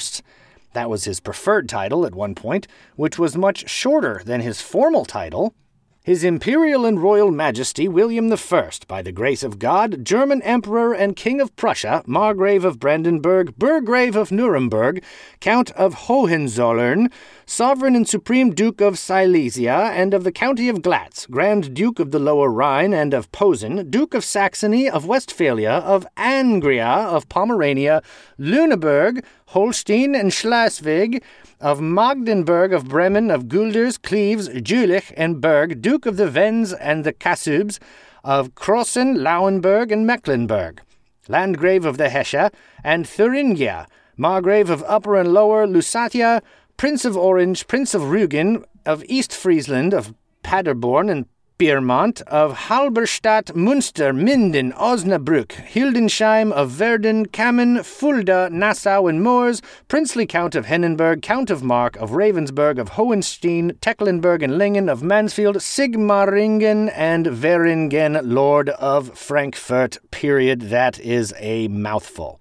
That 0.73 0.89
was 0.89 1.05
his 1.05 1.19
preferred 1.19 1.69
title 1.69 2.05
at 2.05 2.15
one 2.15 2.33
point, 2.33 2.67
which 2.95 3.19
was 3.19 3.37
much 3.37 3.69
shorter 3.69 4.21
than 4.25 4.41
his 4.41 4.61
formal 4.61 5.05
title, 5.05 5.53
his 6.01 6.23
Imperial 6.23 6.85
and 6.85 7.03
Royal 7.03 7.29
Majesty 7.29 7.87
William 7.87 8.31
I, 8.31 8.71
by 8.87 9.01
the 9.01 9.11
grace 9.11 9.43
of 9.43 9.59
God, 9.59 10.05
German 10.05 10.41
Emperor 10.43 10.93
and 10.93 11.15
King 11.15 11.41
of 11.41 11.55
Prussia, 11.57 12.03
Margrave 12.05 12.63
of 12.63 12.79
Brandenburg, 12.79 13.55
Burgrave 13.57 14.15
of 14.15 14.31
Nuremberg, 14.31 15.03
Count 15.41 15.71
of 15.71 16.05
Hohenzollern, 16.05 17.09
Sovereign 17.45 17.95
and 17.95 18.07
Supreme 18.07 18.51
Duke 18.51 18.79
of 18.79 18.97
Silesia 18.97 19.91
and 19.93 20.13
of 20.13 20.23
the 20.23 20.31
County 20.31 20.69
of 20.69 20.81
Glatz, 20.81 21.25
Grand 21.25 21.73
Duke 21.73 21.99
of 21.99 22.11
the 22.11 22.19
Lower 22.19 22.49
Rhine 22.49 22.93
and 22.93 23.13
of 23.13 23.31
Posen, 23.31 23.89
Duke 23.89 24.13
of 24.13 24.23
Saxony, 24.23 24.89
of 24.89 25.05
Westphalia, 25.05 25.71
of 25.71 26.07
Angria, 26.15 27.07
of 27.07 27.27
Pomerania, 27.27 28.01
Lüneburg, 28.39 29.23
Holstein 29.53 30.13
and 30.13 30.31
Schleswig, 30.31 31.23
of 31.59 31.81
Magdeburg, 31.81 32.71
of 32.71 32.87
Bremen, 32.87 33.31
of 33.31 33.47
Guelders, 33.47 33.99
Cleves, 33.99 34.47
Jülich, 34.47 35.11
and 35.17 35.41
Berg, 35.41 35.81
Duke 35.81 36.05
of 36.05 36.17
the 36.17 36.29
Wends 36.29 36.71
and 36.71 37.03
the 37.03 37.13
Kasubes, 37.13 37.79
of 38.23 38.53
Crossen, 38.53 39.17
Lauenburg, 39.17 39.91
and 39.91 40.05
Mecklenburg, 40.05 40.81
Landgrave 41.27 41.83
of 41.83 41.97
the 41.97 42.09
Hesse, 42.09 42.51
and 42.83 43.07
Thuringia, 43.07 43.87
Margrave 44.17 44.69
of 44.69 44.83
Upper 44.83 45.15
and 45.15 45.33
Lower 45.33 45.65
Lusatia, 45.65 46.43
Prince 46.77 47.03
of 47.03 47.17
Orange, 47.17 47.65
Prince 47.65 47.95
of 47.95 48.03
Rügen, 48.03 48.63
of 48.85 49.03
East 49.07 49.33
Friesland, 49.33 49.95
of 49.95 50.13
Paderborn 50.43 51.09
and 51.09 51.25
Pyrmont, 51.59 52.21
of 52.21 52.53
Halberstadt, 52.53 53.47
Münster, 53.47 54.15
Minden, 54.15 54.71
Osnabrück, 54.71 55.51
Hildesheim, 55.51 56.53
of 56.53 56.69
Verden, 56.69 57.25
Kamen, 57.25 57.83
Fulda, 57.83 58.49
Nassau, 58.49 59.07
and 59.07 59.21
Moors, 59.21 59.61
Princely 59.89 60.25
Count 60.25 60.55
of 60.55 60.67
Henneberg, 60.67 61.21
Count 61.21 61.49
of 61.49 61.61
Mark, 61.61 61.97
of 61.97 62.11
Ravensburg, 62.11 62.79
of 62.79 62.91
Hohenstein, 62.91 63.77
Tecklenburg 63.81 64.41
and 64.41 64.57
Lingen, 64.57 64.87
of 64.87 65.03
Mansfield, 65.03 65.57
Sigmaringen, 65.57 66.93
and 66.95 67.25
Veringen, 67.25 68.21
Lord 68.23 68.69
of 68.69 69.17
Frankfurt. 69.17 69.97
Period. 70.11 70.61
That 70.61 70.97
is 71.01 71.33
a 71.39 71.67
mouthful. 71.67 72.39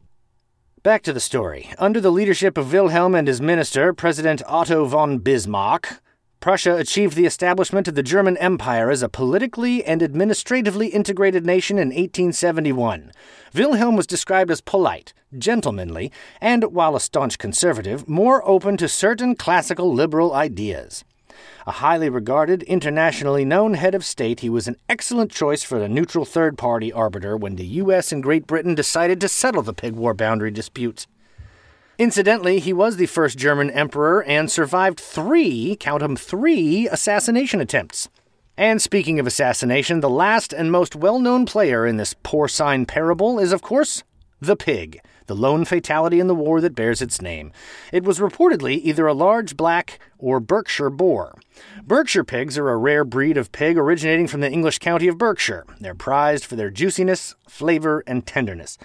Back 0.84 1.02
to 1.02 1.12
the 1.12 1.18
story. 1.18 1.70
Under 1.76 2.00
the 2.00 2.12
leadership 2.12 2.56
of 2.56 2.72
Wilhelm 2.72 3.16
and 3.16 3.26
his 3.26 3.40
minister, 3.40 3.92
President 3.92 4.42
Otto 4.46 4.84
von 4.84 5.18
Bismarck, 5.18 6.00
Prussia 6.40 6.76
achieved 6.76 7.16
the 7.16 7.26
establishment 7.26 7.88
of 7.88 7.96
the 7.96 8.02
German 8.02 8.36
Empire 8.36 8.90
as 8.90 9.02
a 9.02 9.08
politically 9.08 9.84
and 9.84 10.02
administratively 10.02 10.86
integrated 10.86 11.44
nation 11.44 11.78
in 11.78 11.88
1871. 11.88 13.10
Wilhelm 13.54 13.96
was 13.96 14.06
described 14.06 14.50
as 14.50 14.60
polite, 14.60 15.12
gentlemanly, 15.36 16.12
and, 16.40 16.72
while 16.72 16.94
a 16.94 17.00
staunch 17.00 17.38
conservative, 17.38 18.08
more 18.08 18.46
open 18.48 18.76
to 18.76 18.88
certain 18.88 19.34
classical 19.34 19.92
liberal 19.92 20.32
ideas. 20.32 21.04
A 21.66 21.72
highly 21.72 22.08
regarded, 22.08 22.62
internationally 22.64 23.44
known 23.44 23.74
head 23.74 23.94
of 23.96 24.04
state, 24.04 24.40
he 24.40 24.48
was 24.48 24.68
an 24.68 24.76
excellent 24.88 25.32
choice 25.32 25.64
for 25.64 25.80
the 25.80 25.88
neutral 25.88 26.24
third 26.24 26.56
party 26.56 26.92
arbiter 26.92 27.36
when 27.36 27.56
the 27.56 27.66
U.S. 27.66 28.12
and 28.12 28.22
Great 28.22 28.46
Britain 28.46 28.76
decided 28.76 29.20
to 29.20 29.28
settle 29.28 29.62
the 29.62 29.74
pig 29.74 29.94
war 29.94 30.14
boundary 30.14 30.52
disputes. 30.52 31.08
Incidentally, 31.98 32.60
he 32.60 32.72
was 32.72 32.96
the 32.96 33.06
first 33.06 33.36
German 33.36 33.70
emperor 33.70 34.22
and 34.22 34.48
survived 34.48 35.00
three, 35.00 35.76
count 35.80 36.00
them 36.00 36.14
three, 36.14 36.86
assassination 36.86 37.60
attempts. 37.60 38.08
And 38.56 38.80
speaking 38.80 39.18
of 39.18 39.26
assassination, 39.26 39.98
the 39.98 40.08
last 40.08 40.52
and 40.52 40.70
most 40.70 40.94
well 40.94 41.18
known 41.18 41.44
player 41.44 41.84
in 41.84 41.96
this 41.96 42.14
porcine 42.14 42.86
parable 42.86 43.40
is, 43.40 43.50
of 43.50 43.62
course, 43.62 44.04
the 44.40 44.54
pig, 44.54 45.00
the 45.26 45.34
lone 45.34 45.64
fatality 45.64 46.20
in 46.20 46.28
the 46.28 46.36
war 46.36 46.60
that 46.60 46.76
bears 46.76 47.02
its 47.02 47.20
name. 47.20 47.50
It 47.92 48.04
was 48.04 48.20
reportedly 48.20 48.80
either 48.80 49.08
a 49.08 49.12
large 49.12 49.56
black 49.56 49.98
or 50.18 50.38
Berkshire 50.38 50.90
boar. 50.90 51.36
Berkshire 51.82 52.22
pigs 52.22 52.56
are 52.56 52.68
a 52.68 52.76
rare 52.76 53.04
breed 53.04 53.36
of 53.36 53.50
pig 53.50 53.76
originating 53.76 54.28
from 54.28 54.40
the 54.40 54.50
English 54.50 54.78
county 54.78 55.08
of 55.08 55.18
Berkshire. 55.18 55.64
They're 55.80 55.96
prized 55.96 56.44
for 56.44 56.54
their 56.54 56.70
juiciness, 56.70 57.34
flavor, 57.48 58.04
and 58.06 58.24
tenderness. 58.24 58.78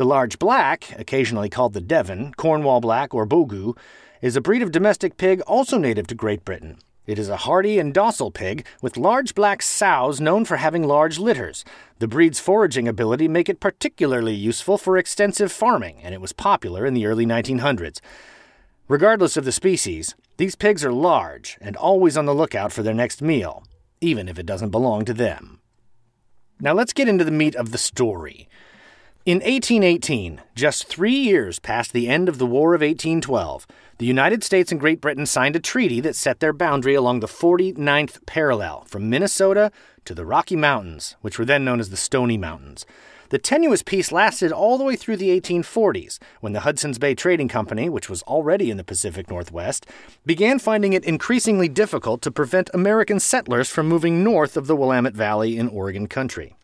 The 0.00 0.06
large 0.06 0.38
black, 0.38 0.98
occasionally 0.98 1.50
called 1.50 1.74
the 1.74 1.80
Devon, 1.82 2.32
Cornwall 2.38 2.80
black, 2.80 3.12
or 3.12 3.26
Bogu, 3.26 3.76
is 4.22 4.34
a 4.34 4.40
breed 4.40 4.62
of 4.62 4.72
domestic 4.72 5.18
pig 5.18 5.42
also 5.42 5.76
native 5.76 6.06
to 6.06 6.14
Great 6.14 6.42
Britain. 6.42 6.78
It 7.06 7.18
is 7.18 7.28
a 7.28 7.36
hardy 7.36 7.78
and 7.78 7.92
docile 7.92 8.30
pig 8.30 8.64
with 8.80 8.96
large 8.96 9.34
black 9.34 9.60
sows 9.60 10.18
known 10.18 10.46
for 10.46 10.56
having 10.56 10.84
large 10.84 11.18
litters. 11.18 11.66
The 11.98 12.08
breed's 12.08 12.40
foraging 12.40 12.88
ability 12.88 13.28
make 13.28 13.50
it 13.50 13.60
particularly 13.60 14.32
useful 14.32 14.78
for 14.78 14.96
extensive 14.96 15.52
farming, 15.52 15.98
and 16.02 16.14
it 16.14 16.20
was 16.22 16.32
popular 16.32 16.86
in 16.86 16.94
the 16.94 17.04
early 17.04 17.26
1900s. 17.26 18.00
Regardless 18.88 19.36
of 19.36 19.44
the 19.44 19.52
species, 19.52 20.14
these 20.38 20.56
pigs 20.56 20.82
are 20.82 20.94
large 20.94 21.58
and 21.60 21.76
always 21.76 22.16
on 22.16 22.24
the 22.24 22.34
lookout 22.34 22.72
for 22.72 22.82
their 22.82 22.94
next 22.94 23.20
meal, 23.20 23.64
even 24.00 24.30
if 24.30 24.38
it 24.38 24.46
doesn't 24.46 24.70
belong 24.70 25.04
to 25.04 25.12
them. 25.12 25.60
Now 26.58 26.72
let's 26.72 26.94
get 26.94 27.06
into 27.06 27.24
the 27.24 27.30
meat 27.30 27.54
of 27.54 27.70
the 27.70 27.76
story. 27.76 28.48
In 29.26 29.40
1818, 29.40 30.40
just 30.54 30.86
three 30.86 31.12
years 31.14 31.58
past 31.58 31.92
the 31.92 32.08
end 32.08 32.26
of 32.26 32.38
the 32.38 32.46
War 32.46 32.72
of 32.72 32.80
1812, 32.80 33.66
the 33.98 34.06
United 34.06 34.42
States 34.42 34.72
and 34.72 34.80
Great 34.80 34.98
Britain 34.98 35.26
signed 35.26 35.54
a 35.54 35.60
treaty 35.60 36.00
that 36.00 36.16
set 36.16 36.40
their 36.40 36.54
boundary 36.54 36.94
along 36.94 37.20
the 37.20 37.26
49th 37.26 38.24
parallel 38.24 38.84
from 38.86 39.10
Minnesota 39.10 39.72
to 40.06 40.14
the 40.14 40.24
Rocky 40.24 40.56
Mountains, 40.56 41.16
which 41.20 41.38
were 41.38 41.44
then 41.44 41.66
known 41.66 41.80
as 41.80 41.90
the 41.90 41.98
Stony 41.98 42.38
Mountains. 42.38 42.86
The 43.28 43.38
tenuous 43.38 43.82
peace 43.82 44.10
lasted 44.10 44.52
all 44.52 44.78
the 44.78 44.84
way 44.84 44.96
through 44.96 45.18
the 45.18 45.38
1840s, 45.38 46.18
when 46.40 46.54
the 46.54 46.60
Hudson's 46.60 46.98
Bay 46.98 47.14
Trading 47.14 47.46
Company, 47.46 47.90
which 47.90 48.08
was 48.08 48.22
already 48.22 48.70
in 48.70 48.78
the 48.78 48.84
Pacific 48.84 49.28
Northwest, 49.28 49.84
began 50.24 50.58
finding 50.58 50.94
it 50.94 51.04
increasingly 51.04 51.68
difficult 51.68 52.22
to 52.22 52.30
prevent 52.30 52.70
American 52.72 53.20
settlers 53.20 53.68
from 53.68 53.86
moving 53.86 54.24
north 54.24 54.56
of 54.56 54.66
the 54.66 54.74
Willamette 54.74 55.12
Valley 55.12 55.58
in 55.58 55.68
Oregon 55.68 56.06
country. 56.06 56.56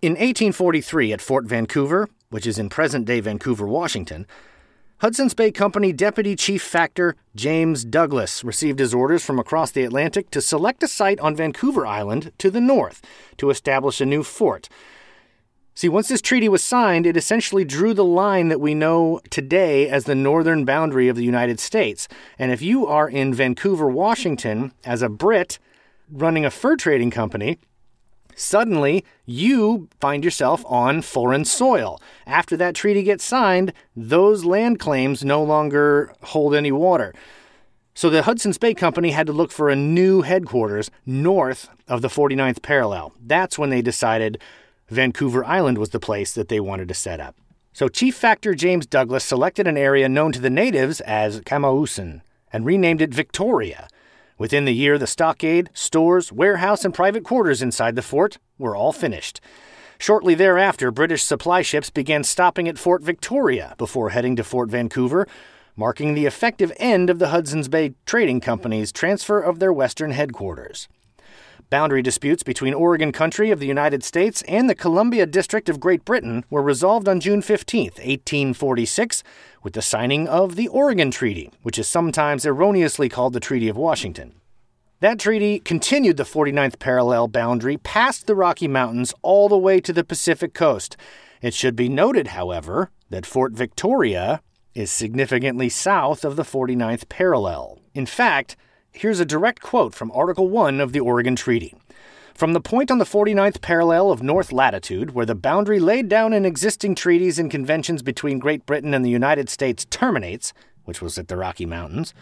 In 0.00 0.12
1843, 0.12 1.12
at 1.12 1.20
Fort 1.20 1.44
Vancouver, 1.46 2.08
which 2.30 2.46
is 2.46 2.56
in 2.56 2.68
present 2.68 3.04
day 3.04 3.18
Vancouver, 3.18 3.66
Washington, 3.66 4.28
Hudson's 4.98 5.34
Bay 5.34 5.50
Company 5.50 5.92
Deputy 5.92 6.36
Chief 6.36 6.62
Factor 6.62 7.16
James 7.34 7.84
Douglas 7.84 8.44
received 8.44 8.78
his 8.78 8.94
orders 8.94 9.24
from 9.24 9.40
across 9.40 9.72
the 9.72 9.82
Atlantic 9.82 10.30
to 10.30 10.40
select 10.40 10.84
a 10.84 10.88
site 10.88 11.18
on 11.18 11.34
Vancouver 11.34 11.84
Island 11.84 12.30
to 12.38 12.48
the 12.48 12.60
north 12.60 13.02
to 13.38 13.50
establish 13.50 14.00
a 14.00 14.06
new 14.06 14.22
fort. 14.22 14.68
See, 15.74 15.88
once 15.88 16.06
this 16.06 16.22
treaty 16.22 16.48
was 16.48 16.62
signed, 16.62 17.04
it 17.04 17.16
essentially 17.16 17.64
drew 17.64 17.92
the 17.92 18.04
line 18.04 18.50
that 18.50 18.60
we 18.60 18.74
know 18.74 19.20
today 19.30 19.88
as 19.88 20.04
the 20.04 20.14
northern 20.14 20.64
boundary 20.64 21.08
of 21.08 21.16
the 21.16 21.24
United 21.24 21.58
States. 21.58 22.06
And 22.38 22.52
if 22.52 22.62
you 22.62 22.86
are 22.86 23.08
in 23.08 23.34
Vancouver, 23.34 23.88
Washington, 23.88 24.72
as 24.84 25.02
a 25.02 25.08
Brit 25.08 25.58
running 26.08 26.44
a 26.44 26.52
fur 26.52 26.76
trading 26.76 27.10
company, 27.10 27.58
suddenly 28.38 29.04
you 29.26 29.88
find 30.00 30.24
yourself 30.24 30.64
on 30.66 31.02
foreign 31.02 31.44
soil. 31.44 32.00
After 32.26 32.56
that 32.56 32.74
treaty 32.74 33.02
gets 33.02 33.24
signed, 33.24 33.72
those 33.96 34.44
land 34.44 34.78
claims 34.78 35.24
no 35.24 35.42
longer 35.42 36.12
hold 36.22 36.54
any 36.54 36.72
water. 36.72 37.14
So 37.94 38.08
the 38.08 38.22
Hudson's 38.22 38.58
Bay 38.58 38.74
Company 38.74 39.10
had 39.10 39.26
to 39.26 39.32
look 39.32 39.50
for 39.50 39.68
a 39.68 39.76
new 39.76 40.22
headquarters 40.22 40.90
north 41.04 41.68
of 41.88 42.00
the 42.00 42.08
49th 42.08 42.62
parallel. 42.62 43.12
That's 43.20 43.58
when 43.58 43.70
they 43.70 43.82
decided 43.82 44.40
Vancouver 44.88 45.44
Island 45.44 45.78
was 45.78 45.90
the 45.90 45.98
place 45.98 46.32
that 46.34 46.48
they 46.48 46.60
wanted 46.60 46.86
to 46.88 46.94
set 46.94 47.18
up. 47.18 47.34
So 47.72 47.88
Chief 47.88 48.14
Factor 48.14 48.54
James 48.54 48.86
Douglas 48.86 49.24
selected 49.24 49.66
an 49.66 49.76
area 49.76 50.08
known 50.08 50.32
to 50.32 50.40
the 50.40 50.48
natives 50.48 51.00
as 51.00 51.40
Camosun 51.40 52.22
and 52.52 52.64
renamed 52.64 53.02
it 53.02 53.12
Victoria. 53.12 53.88
Within 54.38 54.64
the 54.64 54.74
year, 54.74 54.98
the 54.98 55.06
stockade, 55.06 55.68
stores, 55.74 56.32
warehouse, 56.32 56.84
and 56.84 56.94
private 56.94 57.24
quarters 57.24 57.60
inside 57.60 57.96
the 57.96 58.02
fort 58.02 58.38
were 58.56 58.76
all 58.76 58.92
finished. 58.92 59.40
Shortly 59.98 60.36
thereafter, 60.36 60.92
British 60.92 61.24
supply 61.24 61.62
ships 61.62 61.90
began 61.90 62.22
stopping 62.22 62.68
at 62.68 62.78
Fort 62.78 63.02
Victoria 63.02 63.74
before 63.78 64.10
heading 64.10 64.36
to 64.36 64.44
Fort 64.44 64.70
Vancouver, 64.70 65.26
marking 65.74 66.14
the 66.14 66.26
effective 66.26 66.72
end 66.76 67.10
of 67.10 67.18
the 67.18 67.28
Hudson's 67.28 67.68
Bay 67.68 67.94
Trading 68.06 68.40
Company's 68.40 68.92
transfer 68.92 69.40
of 69.40 69.58
their 69.58 69.72
western 69.72 70.12
headquarters. 70.12 70.88
Boundary 71.70 72.00
disputes 72.00 72.42
between 72.42 72.72
Oregon 72.72 73.12
Country 73.12 73.50
of 73.50 73.60
the 73.60 73.66
United 73.66 74.02
States 74.02 74.42
and 74.48 74.70
the 74.70 74.74
Columbia 74.74 75.26
District 75.26 75.68
of 75.68 75.78
Great 75.78 76.02
Britain 76.02 76.46
were 76.48 76.62
resolved 76.62 77.06
on 77.06 77.20
June 77.20 77.42
15, 77.42 77.84
1846, 77.84 79.22
with 79.62 79.74
the 79.74 79.82
signing 79.82 80.26
of 80.26 80.56
the 80.56 80.68
Oregon 80.68 81.10
Treaty, 81.10 81.50
which 81.62 81.78
is 81.78 81.86
sometimes 81.86 82.46
erroneously 82.46 83.10
called 83.10 83.34
the 83.34 83.40
Treaty 83.40 83.68
of 83.68 83.76
Washington. 83.76 84.34
That 85.00 85.18
treaty 85.18 85.60
continued 85.60 86.16
the 86.16 86.22
49th 86.22 86.78
parallel 86.78 87.28
boundary 87.28 87.76
past 87.76 88.26
the 88.26 88.34
Rocky 88.34 88.66
Mountains 88.66 89.12
all 89.20 89.50
the 89.50 89.58
way 89.58 89.78
to 89.80 89.92
the 89.92 90.04
Pacific 90.04 90.54
coast. 90.54 90.96
It 91.42 91.52
should 91.52 91.76
be 91.76 91.90
noted, 91.90 92.28
however, 92.28 92.90
that 93.10 93.26
Fort 93.26 93.52
Victoria 93.52 94.40
is 94.74 94.90
significantly 94.90 95.68
south 95.68 96.24
of 96.24 96.36
the 96.36 96.44
49th 96.44 97.10
parallel. 97.10 97.78
In 97.94 98.06
fact, 98.06 98.56
Here's 98.98 99.20
a 99.20 99.24
direct 99.24 99.62
quote 99.62 99.94
from 99.94 100.10
Article 100.10 100.48
1 100.48 100.80
of 100.80 100.92
the 100.92 100.98
Oregon 100.98 101.36
Treaty. 101.36 101.72
From 102.34 102.52
the 102.52 102.60
point 102.60 102.90
on 102.90 102.98
the 102.98 103.04
49th 103.04 103.60
parallel 103.60 104.10
of 104.10 104.24
north 104.24 104.50
latitude, 104.50 105.14
where 105.14 105.24
the 105.24 105.36
boundary 105.36 105.78
laid 105.78 106.08
down 106.08 106.32
in 106.32 106.44
existing 106.44 106.96
treaties 106.96 107.38
and 107.38 107.48
conventions 107.48 108.02
between 108.02 108.40
Great 108.40 108.66
Britain 108.66 108.92
and 108.92 109.04
the 109.04 109.10
United 109.10 109.48
States 109.48 109.84
terminates, 109.84 110.52
which 110.84 111.00
was 111.00 111.16
at 111.16 111.28
the 111.28 111.36
Rocky 111.36 111.64
Mountains, 111.64 112.12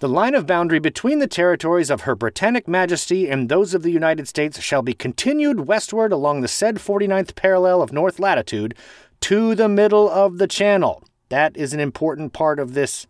the 0.00 0.08
line 0.08 0.34
of 0.34 0.46
boundary 0.46 0.78
between 0.78 1.18
the 1.18 1.26
territories 1.26 1.88
of 1.88 2.02
Her 2.02 2.14
Britannic 2.14 2.68
Majesty 2.68 3.26
and 3.26 3.48
those 3.48 3.72
of 3.72 3.82
the 3.82 3.90
United 3.90 4.28
States 4.28 4.60
shall 4.60 4.82
be 4.82 4.92
continued 4.92 5.60
westward 5.60 6.12
along 6.12 6.42
the 6.42 6.46
said 6.46 6.76
49th 6.76 7.36
parallel 7.36 7.80
of 7.80 7.90
north 7.90 8.18
latitude 8.18 8.74
to 9.22 9.54
the 9.54 9.66
middle 9.66 10.10
of 10.10 10.36
the 10.36 10.46
channel. 10.46 11.02
That 11.30 11.56
is 11.56 11.72
an 11.72 11.80
important 11.80 12.34
part 12.34 12.58
of 12.58 12.74
this 12.74 13.06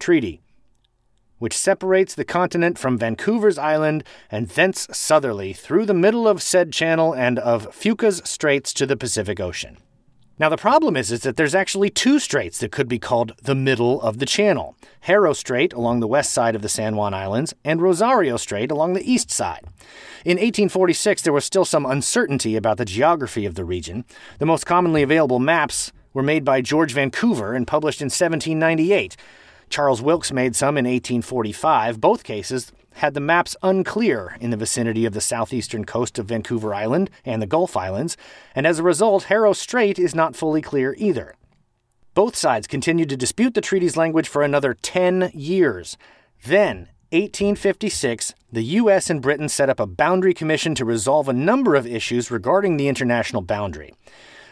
treaty 0.00 0.42
which 1.38 1.56
separates 1.56 2.14
the 2.14 2.24
continent 2.24 2.78
from 2.78 2.98
Vancouver's 2.98 3.58
Island 3.58 4.04
and 4.30 4.48
thence 4.48 4.86
southerly 4.92 5.52
through 5.52 5.86
the 5.86 5.94
middle 5.94 6.28
of 6.28 6.42
said 6.42 6.72
channel 6.72 7.14
and 7.14 7.38
of 7.38 7.74
Fuca's 7.74 8.22
Straits 8.24 8.72
to 8.74 8.86
the 8.86 8.96
Pacific 8.96 9.40
Ocean. 9.40 9.78
Now, 10.40 10.48
the 10.48 10.56
problem 10.56 10.96
is, 10.96 11.10
is 11.10 11.22
that 11.22 11.36
there's 11.36 11.54
actually 11.54 11.90
two 11.90 12.20
straits 12.20 12.58
that 12.58 12.70
could 12.70 12.88
be 12.88 13.00
called 13.00 13.34
the 13.42 13.56
middle 13.56 14.00
of 14.00 14.18
the 14.18 14.26
channel 14.26 14.76
Haro 15.02 15.32
Strait 15.32 15.72
along 15.72 15.98
the 15.98 16.06
west 16.06 16.32
side 16.32 16.54
of 16.54 16.62
the 16.62 16.68
San 16.68 16.94
Juan 16.94 17.12
Islands, 17.12 17.54
and 17.64 17.82
Rosario 17.82 18.36
Strait 18.36 18.70
along 18.70 18.92
the 18.92 19.10
east 19.10 19.32
side. 19.32 19.64
In 20.24 20.36
1846, 20.36 21.22
there 21.22 21.32
was 21.32 21.44
still 21.44 21.64
some 21.64 21.84
uncertainty 21.84 22.54
about 22.54 22.76
the 22.76 22.84
geography 22.84 23.46
of 23.46 23.56
the 23.56 23.64
region. 23.64 24.04
The 24.38 24.46
most 24.46 24.64
commonly 24.64 25.02
available 25.02 25.40
maps 25.40 25.92
were 26.12 26.22
made 26.22 26.44
by 26.44 26.60
George 26.60 26.92
Vancouver 26.92 27.54
and 27.54 27.66
published 27.66 28.00
in 28.00 28.06
1798. 28.06 29.16
Charles 29.70 30.02
Wilkes 30.02 30.32
made 30.32 30.56
some 30.56 30.76
in 30.76 30.84
1845. 30.84 32.00
Both 32.00 32.24
cases 32.24 32.72
had 32.94 33.14
the 33.14 33.20
maps 33.20 33.56
unclear 33.62 34.36
in 34.40 34.50
the 34.50 34.56
vicinity 34.56 35.04
of 35.04 35.12
the 35.12 35.20
southeastern 35.20 35.84
coast 35.84 36.18
of 36.18 36.26
Vancouver 36.26 36.74
Island 36.74 37.10
and 37.24 37.40
the 37.40 37.46
Gulf 37.46 37.76
Islands, 37.76 38.16
and 38.54 38.66
as 38.66 38.78
a 38.78 38.82
result, 38.82 39.24
Haro 39.24 39.52
Strait 39.52 39.98
is 39.98 40.14
not 40.14 40.34
fully 40.34 40.60
clear 40.60 40.94
either. 40.98 41.34
Both 42.14 42.34
sides 42.34 42.66
continued 42.66 43.08
to 43.10 43.16
dispute 43.16 43.54
the 43.54 43.60
treaty's 43.60 43.96
language 43.96 44.28
for 44.28 44.42
another 44.42 44.74
10 44.74 45.30
years. 45.32 45.96
Then, 46.44 46.88
1856, 47.10 48.34
the 48.50 48.64
U.S. 48.64 49.08
and 49.08 49.22
Britain 49.22 49.48
set 49.48 49.70
up 49.70 49.78
a 49.78 49.86
boundary 49.86 50.34
commission 50.34 50.74
to 50.74 50.84
resolve 50.84 51.28
a 51.28 51.32
number 51.32 51.74
of 51.76 51.86
issues 51.86 52.30
regarding 52.30 52.76
the 52.76 52.88
international 52.88 53.42
boundary. 53.42 53.94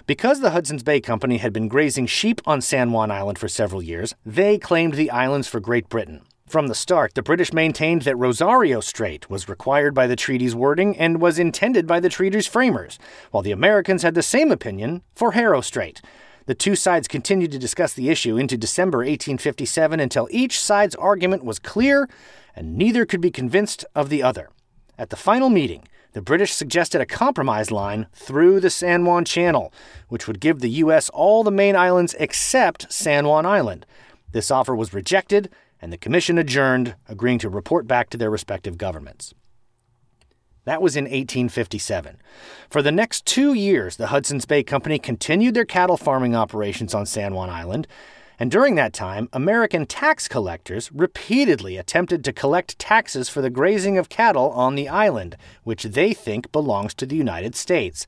Because 0.06 0.38
the 0.38 0.50
Hudson's 0.50 0.84
Bay 0.84 1.00
Company 1.00 1.38
had 1.38 1.52
been 1.52 1.66
grazing 1.66 2.06
sheep 2.06 2.40
on 2.46 2.60
San 2.60 2.92
Juan 2.92 3.10
Island 3.10 3.40
for 3.40 3.48
several 3.48 3.82
years, 3.82 4.14
they 4.24 4.56
claimed 4.56 4.94
the 4.94 5.10
islands 5.10 5.48
for 5.48 5.58
Great 5.58 5.88
Britain. 5.88 6.22
From 6.46 6.68
the 6.68 6.76
start, 6.76 7.14
the 7.14 7.24
British 7.24 7.52
maintained 7.52 8.02
that 8.02 8.16
Rosario 8.16 8.78
Strait 8.78 9.28
was 9.28 9.48
required 9.48 9.96
by 9.96 10.06
the 10.06 10.14
treaty's 10.14 10.54
wording 10.54 10.96
and 10.96 11.20
was 11.20 11.40
intended 11.40 11.88
by 11.88 11.98
the 11.98 12.08
treaty's 12.08 12.46
framers, 12.46 13.00
while 13.32 13.42
the 13.42 13.50
Americans 13.50 14.04
had 14.04 14.14
the 14.14 14.22
same 14.22 14.52
opinion 14.52 15.02
for 15.16 15.32
Haro 15.32 15.60
Strait. 15.60 16.00
The 16.44 16.54
two 16.54 16.76
sides 16.76 17.08
continued 17.08 17.50
to 17.50 17.58
discuss 17.58 17.92
the 17.92 18.08
issue 18.08 18.36
into 18.36 18.56
December 18.56 18.98
1857 18.98 19.98
until 19.98 20.28
each 20.30 20.60
side's 20.60 20.94
argument 20.94 21.44
was 21.44 21.58
clear 21.58 22.08
and 22.54 22.78
neither 22.78 23.06
could 23.06 23.20
be 23.20 23.32
convinced 23.32 23.84
of 23.96 24.08
the 24.08 24.22
other. 24.22 24.50
At 24.96 25.10
the 25.10 25.16
final 25.16 25.50
meeting, 25.50 25.82
the 26.16 26.22
British 26.22 26.54
suggested 26.54 27.02
a 27.02 27.04
compromise 27.04 27.70
line 27.70 28.06
through 28.14 28.58
the 28.58 28.70
San 28.70 29.04
Juan 29.04 29.22
Channel, 29.26 29.70
which 30.08 30.26
would 30.26 30.40
give 30.40 30.60
the 30.60 30.70
U.S. 30.70 31.10
all 31.10 31.44
the 31.44 31.50
main 31.50 31.76
islands 31.76 32.16
except 32.18 32.90
San 32.90 33.26
Juan 33.26 33.44
Island. 33.44 33.84
This 34.32 34.50
offer 34.50 34.74
was 34.74 34.94
rejected, 34.94 35.50
and 35.78 35.92
the 35.92 35.98
Commission 35.98 36.38
adjourned, 36.38 36.94
agreeing 37.06 37.38
to 37.40 37.50
report 37.50 37.86
back 37.86 38.08
to 38.08 38.16
their 38.16 38.30
respective 38.30 38.78
governments. 38.78 39.34
That 40.64 40.80
was 40.80 40.96
in 40.96 41.04
1857. 41.04 42.16
For 42.70 42.80
the 42.80 42.90
next 42.90 43.26
two 43.26 43.52
years, 43.52 43.96
the 43.96 44.06
Hudson's 44.06 44.46
Bay 44.46 44.62
Company 44.62 44.98
continued 44.98 45.52
their 45.52 45.66
cattle 45.66 45.98
farming 45.98 46.34
operations 46.34 46.94
on 46.94 47.04
San 47.04 47.34
Juan 47.34 47.50
Island, 47.50 47.86
and 48.38 48.50
during 48.50 48.74
that 48.74 48.92
time, 48.92 49.28
American 49.32 49.86
tax 49.86 50.28
collectors 50.28 50.92
repeatedly 50.92 51.76
attempted 51.76 52.22
to 52.24 52.32
collect 52.32 52.78
taxes 52.78 53.28
for 53.28 53.40
the 53.40 53.50
grazing 53.50 53.96
of 53.96 54.08
cattle 54.08 54.50
on 54.50 54.74
the 54.74 54.88
island, 54.88 55.36
which 55.64 55.84
they 55.84 56.12
think 56.12 56.52
belongs 56.52 56.94
to 56.94 57.06
the 57.06 57.16
United 57.16 57.54
States. 57.54 58.06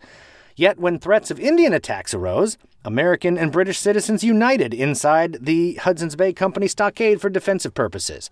Yet, 0.55 0.79
when 0.79 0.99
threats 0.99 1.31
of 1.31 1.39
Indian 1.39 1.73
attacks 1.73 2.13
arose, 2.13 2.59
American 2.85 3.39
and 3.39 3.53
British 3.53 3.79
citizens 3.79 4.25
united 4.25 4.75
inside 4.75 5.39
the 5.41 5.75
Hudson's 5.75 6.17
Bay 6.17 6.33
Company 6.33 6.69
stockade 6.69 7.21
for 7.21 7.31
defensive 7.31 7.75
purposes. 7.75 8.29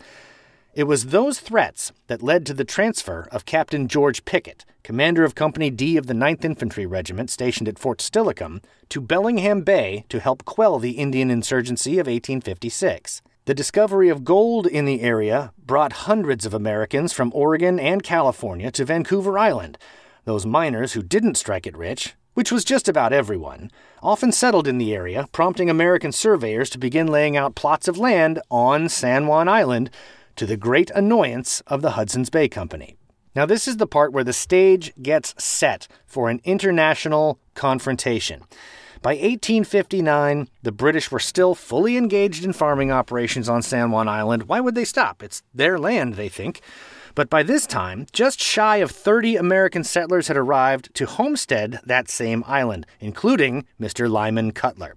It 0.77 0.87
was 0.87 1.07
those 1.07 1.41
threats 1.41 1.91
that 2.07 2.23
led 2.23 2.45
to 2.45 2.53
the 2.53 2.63
transfer 2.63 3.27
of 3.33 3.47
Captain 3.47 3.89
George 3.89 4.27
Pickett, 4.27 4.67
commander 4.83 5.25
of 5.25 5.35
Company 5.35 5.71
D 5.71 5.97
of 5.97 6.07
the 6.07 6.13
9th 6.13 6.45
Infantry 6.45 6.85
Regiment 6.85 7.31
stationed 7.31 7.67
at 7.67 7.79
Fort 7.79 8.01
Steilacoom, 8.01 8.63
to 8.91 9.01
Bellingham 9.01 9.63
Bay 9.63 10.05
to 10.11 10.21
help 10.21 10.45
quell 10.45 10.79
the 10.79 10.99
Indian 10.99 11.31
insurgency 11.31 11.93
of 11.93 12.07
1856. 12.07 13.23
The 13.47 13.55
discovery 13.55 14.11
of 14.11 14.23
gold 14.23 14.67
in 14.67 14.85
the 14.85 15.01
area 15.01 15.51
brought 15.57 16.05
hundreds 16.05 16.45
of 16.45 16.53
Americans 16.53 17.15
from 17.15 17.33
Oregon 17.35 17.81
and 17.81 18.03
California 18.03 18.71
to 18.73 18.85
Vancouver 18.85 19.39
Island. 19.39 19.79
Those 20.27 20.45
miners 20.45 20.93
who 20.93 21.03
didn't 21.03 21.39
strike 21.39 21.67
it 21.67 21.75
rich, 21.75 22.17
which 22.35 22.53
was 22.53 22.67
just 22.67 22.87
about 22.87 23.15
everyone, 23.15 23.71
often 24.03 24.31
settled 24.31 24.69
in 24.69 24.77
the 24.77 24.95
area, 24.95 25.27
prompting 25.33 25.71
American 25.71 26.13
surveyors 26.13 26.69
to 26.69 26.79
begin 26.79 27.07
laying 27.07 27.35
out 27.35 27.55
plots 27.55 27.89
of 27.89 27.97
land 27.97 28.43
on 28.51 28.91
San 28.91 29.27
Juan 29.27 29.49
Island 29.49 29.89
to 30.37 30.47
the 30.47 30.57
great 30.57 30.91
annoyance 30.95 31.61
of 31.67 31.83
the 31.83 31.93
Hudson's 31.93 32.31
Bay 32.31 32.49
Company. 32.49 32.97
Now, 33.35 33.45
this 33.45 33.69
is 33.69 33.77
the 33.77 33.87
part 33.87 34.13
where 34.13 34.25
the 34.25 34.33
stage 34.33 34.93
gets 35.03 35.35
set 35.43 35.89
for 36.07 36.31
an 36.31 36.41
international 36.45 37.39
confrontation. 37.55 38.45
By 39.03 39.13
1859, 39.13 40.49
the 40.63 40.73
British 40.73 41.11
were 41.11 41.19
still 41.19 41.55
fully 41.55 41.97
engaged 41.97 42.45
in 42.45 42.53
farming 42.53 42.91
operations 42.91 43.49
on 43.49 43.63
San 43.63 43.91
Juan 43.91 44.09
Island. 44.09 44.45
Why 44.45 44.61
would 44.61 44.75
they 44.75 44.87
stop? 44.87 45.23
It's 45.23 45.43
their 45.55 45.79
land, 45.79 46.15
they 46.15 46.29
think. 46.29 46.61
But 47.15 47.31
by 47.31 47.43
this 47.43 47.67
time, 47.67 48.07
just 48.13 48.41
shy 48.41 48.77
of 48.77 48.91
30 48.91 49.37
American 49.37 49.85
settlers 49.85 50.29
had 50.29 50.37
arrived 50.37 50.95
to 50.95 51.07
homestead 51.07 51.81
that 51.85 52.11
same 52.11 52.43
island, 52.47 52.87
including 53.01 53.67
Mr. 53.81 54.11
Lyman 54.11 54.53
Cutler. 54.53 54.97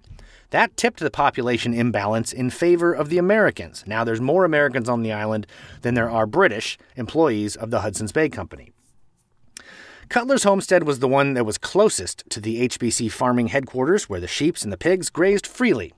That 0.50 0.76
tipped 0.76 1.00
the 1.00 1.10
population 1.10 1.72
imbalance 1.72 2.32
in 2.32 2.50
favor 2.50 2.92
of 2.92 3.08
the 3.08 3.18
Americans. 3.18 3.84
Now 3.86 4.04
there's 4.04 4.20
more 4.20 4.44
Americans 4.44 4.88
on 4.88 5.02
the 5.02 5.12
island 5.12 5.46
than 5.82 5.94
there 5.94 6.10
are 6.10 6.26
British 6.26 6.76
employees 6.96 7.56
of 7.56 7.70
the 7.70 7.80
Hudson's 7.80 8.12
Bay 8.12 8.28
Company. 8.28 8.72
Cutler's 10.08 10.42
homestead 10.42 10.82
was 10.82 10.98
the 10.98 11.06
one 11.06 11.34
that 11.34 11.46
was 11.46 11.56
closest 11.56 12.24
to 12.30 12.40
the 12.40 12.68
HBC 12.68 13.12
farming 13.12 13.48
headquarters 13.48 14.08
where 14.08 14.18
the 14.18 14.26
sheep 14.26 14.56
and 14.62 14.72
the 14.72 14.76
pigs 14.76 15.08
grazed 15.08 15.46
freely. 15.46 15.92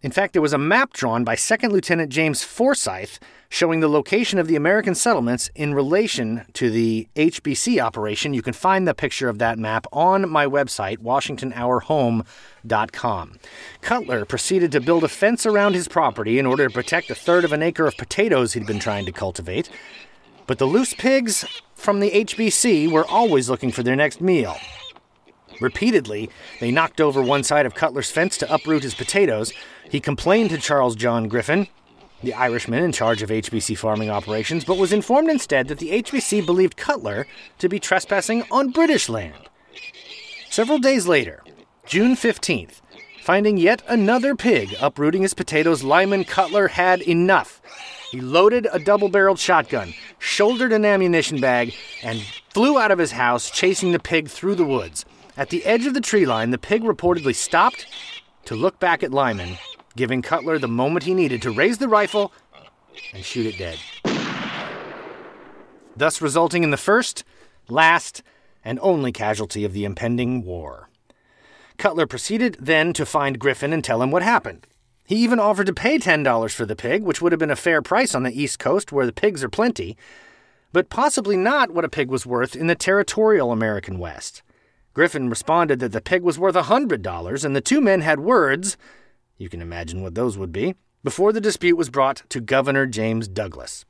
In 0.00 0.12
fact, 0.12 0.32
there 0.32 0.42
was 0.42 0.52
a 0.52 0.58
map 0.58 0.92
drawn 0.92 1.24
by 1.24 1.34
Second 1.34 1.72
Lieutenant 1.72 2.12
James 2.12 2.44
Forsyth 2.44 3.18
showing 3.48 3.80
the 3.80 3.88
location 3.88 4.38
of 4.38 4.46
the 4.46 4.54
American 4.54 4.94
settlements 4.94 5.50
in 5.56 5.74
relation 5.74 6.44
to 6.52 6.70
the 6.70 7.08
HBC 7.16 7.82
operation. 7.82 8.32
You 8.32 8.42
can 8.42 8.52
find 8.52 8.86
the 8.86 8.94
picture 8.94 9.28
of 9.28 9.38
that 9.38 9.58
map 9.58 9.88
on 9.92 10.28
my 10.28 10.46
website, 10.46 10.98
WashingtonOurHome.com. 10.98 13.38
Cutler 13.80 14.24
proceeded 14.24 14.70
to 14.70 14.80
build 14.80 15.02
a 15.02 15.08
fence 15.08 15.44
around 15.46 15.74
his 15.74 15.88
property 15.88 16.38
in 16.38 16.46
order 16.46 16.68
to 16.68 16.74
protect 16.74 17.10
a 17.10 17.16
third 17.16 17.44
of 17.44 17.52
an 17.52 17.64
acre 17.64 17.88
of 17.88 17.96
potatoes 17.96 18.52
he'd 18.52 18.66
been 18.66 18.78
trying 18.78 19.06
to 19.06 19.12
cultivate. 19.12 19.68
But 20.46 20.58
the 20.58 20.66
loose 20.66 20.94
pigs 20.94 21.44
from 21.74 21.98
the 21.98 22.12
HBC 22.12 22.88
were 22.88 23.06
always 23.06 23.50
looking 23.50 23.72
for 23.72 23.82
their 23.82 23.96
next 23.96 24.20
meal. 24.20 24.56
Repeatedly, 25.60 26.30
they 26.60 26.70
knocked 26.70 27.00
over 27.00 27.20
one 27.20 27.42
side 27.42 27.66
of 27.66 27.74
Cutler's 27.74 28.10
fence 28.10 28.36
to 28.38 28.52
uproot 28.52 28.82
his 28.82 28.94
potatoes. 28.94 29.52
He 29.90 30.00
complained 30.00 30.50
to 30.50 30.58
Charles 30.58 30.96
John 30.96 31.28
Griffin, 31.28 31.66
the 32.22 32.34
Irishman 32.34 32.84
in 32.84 32.92
charge 32.92 33.22
of 33.22 33.30
HBC 33.30 33.78
farming 33.78 34.10
operations, 34.10 34.64
but 34.64 34.76
was 34.76 34.92
informed 34.92 35.30
instead 35.30 35.68
that 35.68 35.78
the 35.78 36.02
HBC 36.02 36.44
believed 36.44 36.76
Cutler 36.76 37.26
to 37.58 37.68
be 37.68 37.80
trespassing 37.80 38.44
on 38.50 38.70
British 38.70 39.08
land. 39.08 39.48
Several 40.50 40.78
days 40.78 41.06
later, 41.06 41.42
June 41.86 42.16
15th, 42.16 42.82
finding 43.22 43.56
yet 43.56 43.82
another 43.88 44.34
pig 44.34 44.74
uprooting 44.80 45.22
his 45.22 45.32
potatoes, 45.32 45.82
Lyman 45.82 46.24
Cutler 46.24 46.68
had 46.68 47.00
enough. 47.02 47.62
He 48.10 48.20
loaded 48.20 48.66
a 48.70 48.78
double 48.78 49.08
barreled 49.08 49.38
shotgun, 49.38 49.94
shouldered 50.18 50.72
an 50.72 50.84
ammunition 50.84 51.40
bag, 51.40 51.74
and 52.02 52.20
flew 52.50 52.78
out 52.78 52.90
of 52.90 52.98
his 52.98 53.12
house, 53.12 53.50
chasing 53.50 53.92
the 53.92 53.98
pig 53.98 54.28
through 54.28 54.56
the 54.56 54.64
woods. 54.64 55.06
At 55.36 55.48
the 55.48 55.64
edge 55.64 55.86
of 55.86 55.94
the 55.94 56.00
tree 56.00 56.26
line, 56.26 56.50
the 56.50 56.58
pig 56.58 56.82
reportedly 56.82 57.34
stopped 57.34 57.86
to 58.44 58.54
look 58.54 58.78
back 58.80 59.02
at 59.02 59.12
Lyman 59.12 59.56
giving 59.98 60.22
Cutler 60.22 60.58
the 60.58 60.68
moment 60.68 61.04
he 61.04 61.12
needed 61.12 61.42
to 61.42 61.50
raise 61.50 61.78
the 61.78 61.88
rifle 61.88 62.32
and 63.12 63.24
shoot 63.24 63.46
it 63.46 63.58
dead. 63.58 63.78
Thus 65.96 66.22
resulting 66.22 66.62
in 66.62 66.70
the 66.70 66.76
first, 66.76 67.24
last, 67.68 68.22
and 68.64 68.78
only 68.80 69.10
casualty 69.10 69.64
of 69.64 69.72
the 69.72 69.84
impending 69.84 70.44
war. 70.44 70.88
Cutler 71.78 72.06
proceeded 72.06 72.56
then 72.60 72.92
to 72.92 73.04
find 73.04 73.40
Griffin 73.40 73.72
and 73.72 73.82
tell 73.82 74.00
him 74.00 74.12
what 74.12 74.22
happened. 74.22 74.68
He 75.04 75.16
even 75.16 75.40
offered 75.40 75.66
to 75.66 75.74
pay 75.74 75.98
$10 75.98 76.52
for 76.52 76.64
the 76.64 76.76
pig, 76.76 77.02
which 77.02 77.20
would 77.20 77.32
have 77.32 77.40
been 77.40 77.50
a 77.50 77.56
fair 77.56 77.82
price 77.82 78.14
on 78.14 78.22
the 78.22 78.40
East 78.40 78.60
Coast 78.60 78.92
where 78.92 79.06
the 79.06 79.12
pigs 79.12 79.42
are 79.42 79.48
plenty, 79.48 79.96
but 80.72 80.90
possibly 80.90 81.36
not 81.36 81.72
what 81.72 81.84
a 81.84 81.88
pig 81.88 82.08
was 82.08 82.24
worth 82.24 82.54
in 82.54 82.68
the 82.68 82.76
territorial 82.76 83.50
American 83.50 83.98
West. 83.98 84.42
Griffin 84.94 85.28
responded 85.28 85.80
that 85.80 85.90
the 85.90 86.00
pig 86.00 86.22
was 86.22 86.38
worth 86.38 86.54
a 86.54 86.62
$100, 86.62 87.44
and 87.44 87.56
the 87.56 87.60
two 87.60 87.80
men 87.80 88.02
had 88.02 88.20
words 88.20 88.76
you 89.38 89.48
can 89.48 89.62
imagine 89.62 90.02
what 90.02 90.14
those 90.14 90.36
would 90.36 90.52
be, 90.52 90.74
before 91.02 91.32
the 91.32 91.40
dispute 91.40 91.76
was 91.76 91.90
brought 91.90 92.22
to 92.28 92.40
Governor 92.40 92.86
James 92.86 93.28
Douglas. 93.28 93.84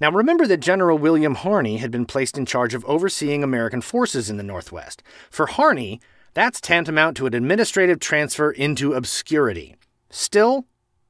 Now 0.00 0.10
remember 0.10 0.46
that 0.46 0.60
General 0.60 0.98
William 0.98 1.36
Harney 1.36 1.78
had 1.78 1.90
been 1.90 2.06
placed 2.06 2.36
in 2.36 2.44
charge 2.44 2.74
of 2.74 2.84
overseeing 2.86 3.42
American 3.42 3.80
forces 3.80 4.28
in 4.28 4.36
the 4.36 4.42
Northwest. 4.42 5.02
For 5.30 5.46
Harney, 5.46 6.00
that's 6.34 6.60
tantamount 6.60 7.16
to 7.18 7.26
an 7.26 7.34
administrative 7.34 8.00
transfer 8.00 8.50
into 8.50 8.92
obscurity. 8.92 9.76
Still, 10.10 10.66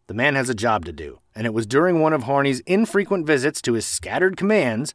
the 0.07 0.15
man 0.15 0.37
has 0.37 0.49
a 0.49 0.55
job 0.55 0.85
to 0.85 0.93
do, 0.93 1.21
and 1.35 1.47
it 1.47 1.55
was 1.55 1.67
during 1.67 2.01
one 2.01 2.13
of 2.13 2.25
Harney's 2.25 2.61
infrequent 2.61 3.27
visits 3.27 3.61
to 3.63 3.73
his 3.73 3.87
scattered 3.87 4.37
commands 4.37 4.95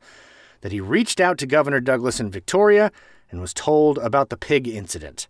that 0.61 0.71
he 0.71 0.79
reached 0.79 1.19
out 1.19 1.37
to 1.39 1.45
Governor 1.45 1.81
Douglas 1.81 2.19
in 2.19 2.31
Victoria 2.31 2.91
and 3.29 3.41
was 3.41 3.53
told 3.53 3.97
about 3.97 4.29
the 4.29 4.37
pig 4.37 4.67
incident. 4.67 5.27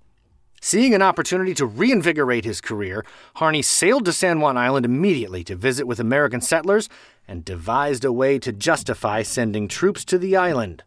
Seeing 0.63 0.93
an 0.93 1.01
opportunity 1.01 1.55
to 1.55 1.65
reinvigorate 1.65 2.45
his 2.45 2.61
career, 2.61 3.03
Harney 3.37 3.63
sailed 3.63 4.05
to 4.05 4.13
San 4.13 4.39
Juan 4.39 4.57
Island 4.57 4.85
immediately 4.85 5.43
to 5.45 5.55
visit 5.55 5.87
with 5.87 5.99
American 5.99 6.39
settlers 6.39 6.87
and 7.27 7.43
devised 7.43 8.05
a 8.05 8.13
way 8.13 8.37
to 8.37 8.51
justify 8.51 9.23
sending 9.23 9.67
troops 9.67 10.05
to 10.05 10.19
the 10.19 10.37
island. 10.37 10.83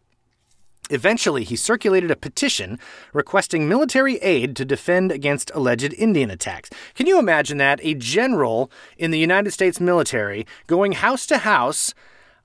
Eventually, 0.89 1.43
he 1.43 1.57
circulated 1.57 2.09
a 2.09 2.15
petition 2.15 2.79
requesting 3.11 3.67
military 3.67 4.15
aid 4.19 4.55
to 4.55 4.63
defend 4.63 5.11
against 5.11 5.51
alleged 5.53 5.93
Indian 5.93 6.31
attacks. 6.31 6.69
Can 6.93 7.05
you 7.05 7.19
imagine 7.19 7.57
that? 7.57 7.81
A 7.83 7.95
general 7.95 8.71
in 8.97 9.11
the 9.11 9.19
United 9.19 9.51
States 9.51 9.81
military 9.81 10.47
going 10.67 10.93
house 10.93 11.25
to 11.25 11.39
house 11.39 11.93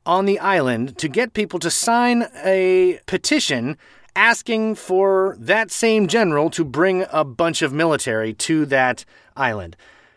on 0.04 0.24
the 0.24 0.40
island 0.40 0.98
to 0.98 1.08
get 1.08 1.34
people 1.34 1.60
to 1.60 1.70
sign 1.70 2.26
a 2.42 2.98
petition 3.06 3.76
asking 4.14 4.74
for 4.74 5.36
that 5.38 5.70
same 5.70 6.06
general 6.06 6.50
to 6.50 6.64
bring 6.64 7.06
a 7.12 7.24
bunch 7.24 7.62
of 7.62 7.72
military 7.72 8.32
to 8.34 8.66
that 8.66 9.04
island. 9.36 9.76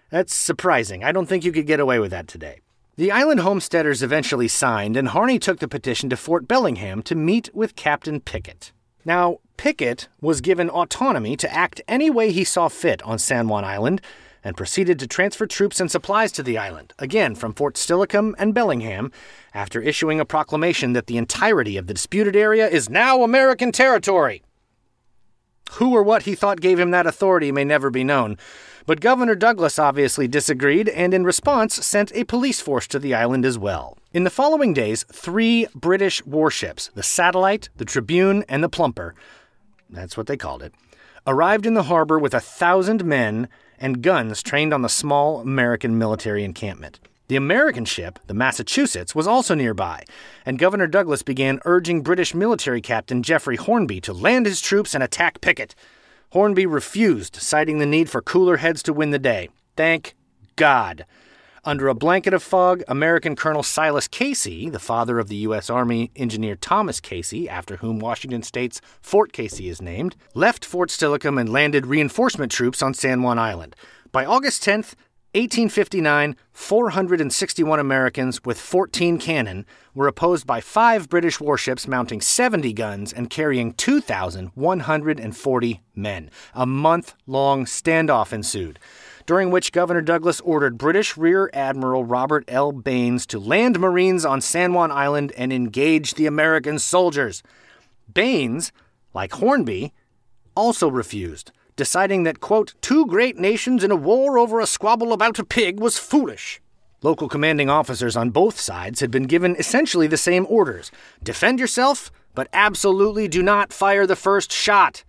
That's 0.10 0.36
surprising. 0.36 1.04
I 1.04 1.12
don't 1.12 1.28
think 1.28 1.44
you 1.44 1.52
could 1.52 1.68
get 1.68 1.80
away 1.80 2.00
with 2.00 2.12
that 2.12 2.28
today. 2.28 2.60
The 2.96 3.12
island 3.12 3.40
homesteaders 3.40 4.04
eventually 4.04 4.48
signed, 4.48 4.96
and 4.96 5.08
Harney 5.08 5.40
took 5.40 5.60
the 5.60 5.68
petition 5.68 6.10
to 6.12 6.18
Fort 6.18 6.48
Bellingham 6.48 7.02
to 7.04 7.16
meet 7.16 7.50
with 7.54 7.76
Captain 7.76 8.20
Pickett. 8.20 8.72
Now, 9.04 9.40
Pickett 9.58 10.08
was 10.22 10.42
given 10.42 10.70
autonomy 10.70 11.36
to 11.38 11.52
act 11.52 11.82
any 11.88 12.10
way 12.10 12.32
he 12.32 12.44
saw 12.44 12.68
fit 12.68 13.02
on 13.02 13.18
San 13.18 13.48
Juan 13.48 13.66
Island, 13.66 14.02
and 14.44 14.58
proceeded 14.58 15.00
to 15.00 15.08
transfer 15.08 15.46
troops 15.46 15.80
and 15.80 15.90
supplies 15.90 16.32
to 16.34 16.44
the 16.44 16.58
island, 16.58 16.94
again 17.00 17.36
from 17.36 17.54
Fort 17.54 17.76
Steilacoom 17.76 18.34
and 18.38 18.54
Bellingham, 18.54 19.12
after 19.54 19.82
issuing 19.82 20.20
a 20.20 20.26
proclamation 20.26 20.94
that 20.94 21.08
the 21.08 21.18
entirety 21.18 21.78
of 21.78 21.88
the 21.88 21.94
disputed 21.94 22.36
area 22.36 22.68
is 22.68 22.90
now 22.90 23.24
American 23.24 23.72
territory. 23.72 24.44
Who 25.74 25.96
or 25.96 26.04
what 26.04 26.24
he 26.24 26.36
thought 26.36 26.62
gave 26.62 26.80
him 26.80 26.92
that 26.92 27.08
authority 27.08 27.52
may 27.52 27.64
never 27.64 27.90
be 27.90 28.04
known, 28.04 28.38
but 28.86 29.00
Governor 29.00 29.36
Douglas 29.36 29.80
obviously 29.80 30.28
disagreed 30.28 30.90
and 30.90 31.14
in 31.14 31.24
response 31.24 31.76
sent 31.86 32.12
a 32.14 32.26
police 32.26 32.60
force 32.60 32.86
to 32.88 33.00
the 33.00 33.14
island 33.14 33.46
as 33.46 33.58
well. 33.58 33.98
In 34.14 34.26
the 34.26 34.30
following 34.30 34.74
days, 34.74 35.04
three 35.12 35.68
British 35.74 36.24
warships, 36.26 36.92
the 36.94 37.02
Satellite, 37.02 37.70
the 37.78 37.86
Tribune, 37.86 38.44
and 38.50 38.64
the 38.64 38.70
Plumper, 38.70 39.16
that's 39.90 40.18
what 40.18 40.28
they 40.28 40.38
called 40.38 40.62
it, 40.62 40.74
arrived 41.26 41.66
in 41.66 41.74
the 41.74 41.84
harbor 41.84 42.20
with 42.20 42.34
a 42.34 42.40
thousand 42.40 43.06
men 43.06 43.48
and 43.84 44.02
guns 44.02 44.42
trained 44.42 44.74
on 44.74 44.82
the 44.82 44.88
small 44.88 45.42
American 45.42 45.98
military 45.98 46.46
encampment. 46.46 47.02
The 47.28 47.36
American 47.36 47.84
ship, 47.84 48.18
the 48.28 48.34
Massachusetts, 48.34 49.14
was 49.14 49.28
also 49.28 49.56
nearby, 49.56 50.06
and 50.46 50.58
Governor 50.58 50.88
Douglas 50.88 51.22
began 51.22 51.60
urging 51.66 52.02
British 52.02 52.34
military 52.34 52.80
captain 52.80 53.22
Geoffrey 53.22 53.58
Hornby 53.58 54.00
to 54.02 54.14
land 54.14 54.46
his 54.46 54.62
troops 54.62 54.96
and 54.96 55.04
attack 55.04 55.42
Pickett. 55.42 55.76
Hornby 56.30 56.66
refused, 56.66 57.36
citing 57.36 57.80
the 57.80 57.86
need 57.86 58.10
for 58.10 58.22
cooler 58.22 58.58
heads 58.58 58.82
to 58.84 58.94
win 58.94 59.12
the 59.12 59.20
day. 59.20 59.50
Thank 59.76 60.16
God. 60.56 61.06
Under 61.66 61.88
a 61.88 61.96
blanket 61.96 62.34
of 62.34 62.44
fog, 62.44 62.84
American 62.90 63.38
Colonel 63.38 63.64
Silas 63.64 64.10
Casey, 64.10 64.70
the 64.70 64.80
father 64.80 65.18
of 65.18 65.30
the 65.30 65.38
U.S. 65.48 65.70
Army 65.70 66.12
engineer 66.14 66.58
Thomas 66.58 67.00
Casey, 67.00 67.48
after 67.48 67.78
whom 67.78 68.00
Washington 68.00 68.44
State's 68.44 68.82
Fort 69.00 69.32
Casey 69.32 69.70
is 69.70 69.82
named, 69.82 70.18
left 70.34 70.66
Fort 70.66 70.90
Steilacoom 70.90 71.40
and 71.40 71.48
landed 71.48 71.86
reinforcement 71.86 72.52
troops 72.52 72.82
on 72.82 72.94
San 72.94 73.22
Juan 73.22 73.40
Island. 73.40 73.78
By 74.12 74.26
August 74.26 74.62
10th, 74.66 74.96
1859, 75.36 76.36
461 76.52 77.80
Americans 77.80 78.44
with 78.44 78.60
14 78.60 79.18
cannon 79.18 79.66
were 79.96 80.10
opposed 80.10 80.46
by 80.46 80.60
five 80.60 81.08
British 81.08 81.40
warships 81.40 81.88
mounting 81.88 82.20
70 82.20 82.74
guns 82.74 83.14
and 83.14 83.30
carrying 83.30 83.72
2,140 83.74 85.82
men. 85.96 86.30
A 86.54 86.66
month 86.66 87.14
long 87.26 87.64
standoff 87.64 88.34
ensued 88.34 88.80
during 89.26 89.52
which 89.52 89.72
Governor 89.72 90.02
Douglas 90.02 90.42
ordered 90.42 90.78
British 90.78 91.18
Rear 91.18 91.50
Admiral 91.54 92.04
Robert 92.04 92.44
L. 92.48 92.72
Baynes 92.72 93.26
to 93.28 93.40
land 93.40 93.80
Marines 93.80 94.26
on 94.26 94.42
San 94.42 94.74
Juan 94.74 94.92
Island 94.92 95.32
and 95.38 95.54
engage 95.54 96.14
the 96.16 96.26
American 96.26 96.80
soldiers. 96.80 97.44
Baynes, 98.14 98.72
like 99.14 99.34
Hornby, 99.34 99.94
also 100.56 100.90
refused, 100.90 101.52
deciding 101.76 102.24
that, 102.24 102.40
quote, 102.40 102.74
two 102.82 103.06
great 103.06 103.38
nations 103.38 103.84
in 103.84 103.92
a 103.92 103.96
war 103.96 104.38
over 104.38 104.60
a 104.60 104.68
squabble 104.68 105.14
about 105.14 105.40
a 105.40 105.46
pig 105.46 105.80
was 105.80 105.98
foolish. 105.98 106.62
Local 107.02 107.28
commanding 107.28 107.70
officers 107.70 108.16
on 108.16 108.30
both 108.30 108.60
sides 108.60 109.02
had 109.02 109.12
been 109.12 109.24
given 109.24 109.58
essentially 109.58 110.08
the 110.08 110.18
same 110.18 110.46
orders 110.50 110.90
defend 111.22 111.60
yourself, 111.60 112.12
but 112.34 112.48
absolutely 112.54 113.28
do 113.28 113.44
not 113.44 113.74
fire 113.74 114.08
the 114.08 114.16
first 114.16 114.52
shot. 114.52 115.04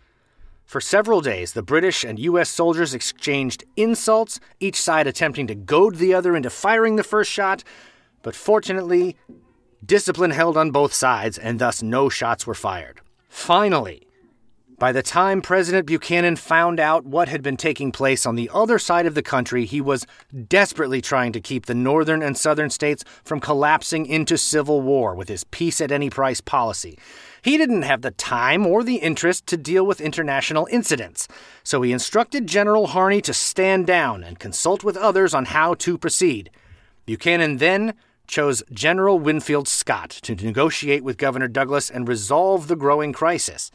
For 0.64 0.81
several 0.81 1.20
days, 1.20 1.53
the 1.53 1.62
British 1.62 2.05
and 2.05 2.18
U.S. 2.18 2.48
soldiers 2.48 2.94
exchanged 2.94 3.64
insults, 3.77 4.40
each 4.61 4.81
side 4.81 5.07
attempting 5.07 5.46
to 5.48 5.55
goad 5.55 5.96
the 5.96 6.14
other 6.14 6.35
into 6.35 6.50
firing 6.50 6.96
the 6.96 7.05
first 7.05 7.31
shot, 7.31 7.62
but 8.22 8.35
fortunately, 8.35 9.16
Discipline 9.85 10.31
held 10.31 10.57
on 10.57 10.70
both 10.70 10.94
sides, 10.94 11.37
and 11.37 11.59
thus 11.59 11.83
no 11.83 12.09
shots 12.09 12.46
were 12.46 12.55
fired. 12.55 13.00
Finally, 13.29 14.07
by 14.79 14.92
the 14.92 15.03
time 15.03 15.42
President 15.42 15.87
Buchanan 15.87 16.37
found 16.37 16.81
out 16.81 17.05
what 17.05 17.29
had 17.29 17.42
been 17.42 17.57
taking 17.57 17.92
place 17.92 18.24
on 18.24 18.35
the 18.35 18.50
other 18.53 18.79
side 18.79 19.05
of 19.05 19.14
the 19.14 19.22
country, 19.22 19.66
he 19.66 19.81
was 19.81 20.07
desperately 20.48 21.03
trying 21.03 21.33
to 21.33 21.40
keep 21.40 21.66
the 21.66 21.74
northern 21.74 22.22
and 22.22 22.38
southern 22.38 22.70
states 22.70 23.05
from 23.24 23.40
collapsing 23.40 24.07
into 24.07 24.38
civil 24.38 24.81
war 24.81 25.14
with 25.14 25.29
his 25.29 25.44
peace 25.44 25.81
at 25.81 25.92
any 25.92 26.09
price 26.09 26.40
policy. 26.40 26.98
He 27.44 27.59
didn't 27.59 27.83
have 27.83 28.00
the 28.00 28.11
time 28.11 28.66
or 28.66 28.83
the 28.83 28.96
interest 28.96 29.46
to 29.48 29.59
deal 29.59 29.85
with 29.85 30.00
international 30.00 30.66
incidents, 30.70 31.28
so 31.62 31.83
he 31.83 31.92
instructed 31.92 32.46
General 32.46 32.87
Harney 32.87 33.20
to 33.20 33.35
stand 33.35 33.87
down 33.87 34.24
and 34.24 34.38
consult 34.38 34.83
with 34.83 34.96
others 34.96 35.35
on 35.35 35.44
how 35.44 35.74
to 35.74 35.98
proceed. 35.98 36.48
Buchanan 37.04 37.59
then 37.59 37.92
chose 38.26 38.62
General 38.72 39.18
Winfield 39.18 39.68
Scott 39.68 40.09
to 40.22 40.35
negotiate 40.35 41.04
with 41.04 41.18
Governor 41.18 41.48
Douglas 41.48 41.90
and 41.90 42.09
resolve 42.09 42.66
the 42.66 42.76
growing 42.76 43.12
crisis. 43.12 43.70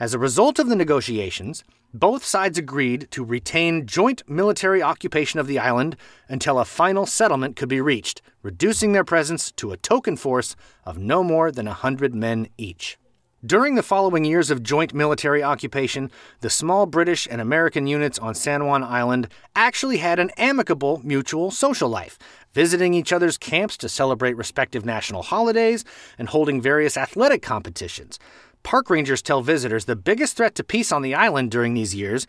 As 0.00 0.14
a 0.14 0.18
result 0.18 0.58
of 0.58 0.68
the 0.68 0.76
negotiations, 0.76 1.64
both 1.94 2.24
sides 2.24 2.56
agreed 2.56 3.08
to 3.10 3.24
retain 3.24 3.86
joint 3.86 4.22
military 4.26 4.82
occupation 4.82 5.38
of 5.38 5.46
the 5.46 5.58
island 5.58 5.96
until 6.28 6.58
a 6.58 6.64
final 6.64 7.04
settlement 7.04 7.56
could 7.56 7.68
be 7.68 7.80
reached, 7.80 8.22
reducing 8.42 8.92
their 8.92 9.04
presence 9.04 9.52
to 9.52 9.72
a 9.72 9.76
token 9.76 10.16
force 10.16 10.56
of 10.84 10.96
no 10.96 11.22
more 11.22 11.52
than 11.52 11.68
a 11.68 11.74
hundred 11.74 12.14
men 12.14 12.48
each. 12.56 12.98
During 13.44 13.74
the 13.74 13.82
following 13.82 14.24
years 14.24 14.52
of 14.52 14.62
joint 14.62 14.94
military 14.94 15.42
occupation, 15.42 16.12
the 16.42 16.48
small 16.48 16.86
British 16.86 17.26
and 17.28 17.40
American 17.40 17.88
units 17.88 18.16
on 18.20 18.36
San 18.36 18.66
Juan 18.66 18.84
Island 18.84 19.26
actually 19.56 19.96
had 19.96 20.20
an 20.20 20.30
amicable 20.36 21.00
mutual 21.02 21.50
social 21.50 21.88
life, 21.88 22.20
visiting 22.54 22.94
each 22.94 23.12
other's 23.12 23.36
camps 23.36 23.76
to 23.78 23.88
celebrate 23.88 24.36
respective 24.36 24.84
national 24.84 25.22
holidays 25.22 25.84
and 26.18 26.28
holding 26.28 26.62
various 26.62 26.96
athletic 26.96 27.42
competitions. 27.42 28.20
Park 28.62 28.90
rangers 28.90 29.22
tell 29.22 29.42
visitors 29.42 29.84
the 29.84 29.96
biggest 29.96 30.36
threat 30.36 30.54
to 30.54 30.64
peace 30.64 30.92
on 30.92 31.02
the 31.02 31.14
island 31.14 31.50
during 31.50 31.74
these 31.74 31.94
years 31.94 32.26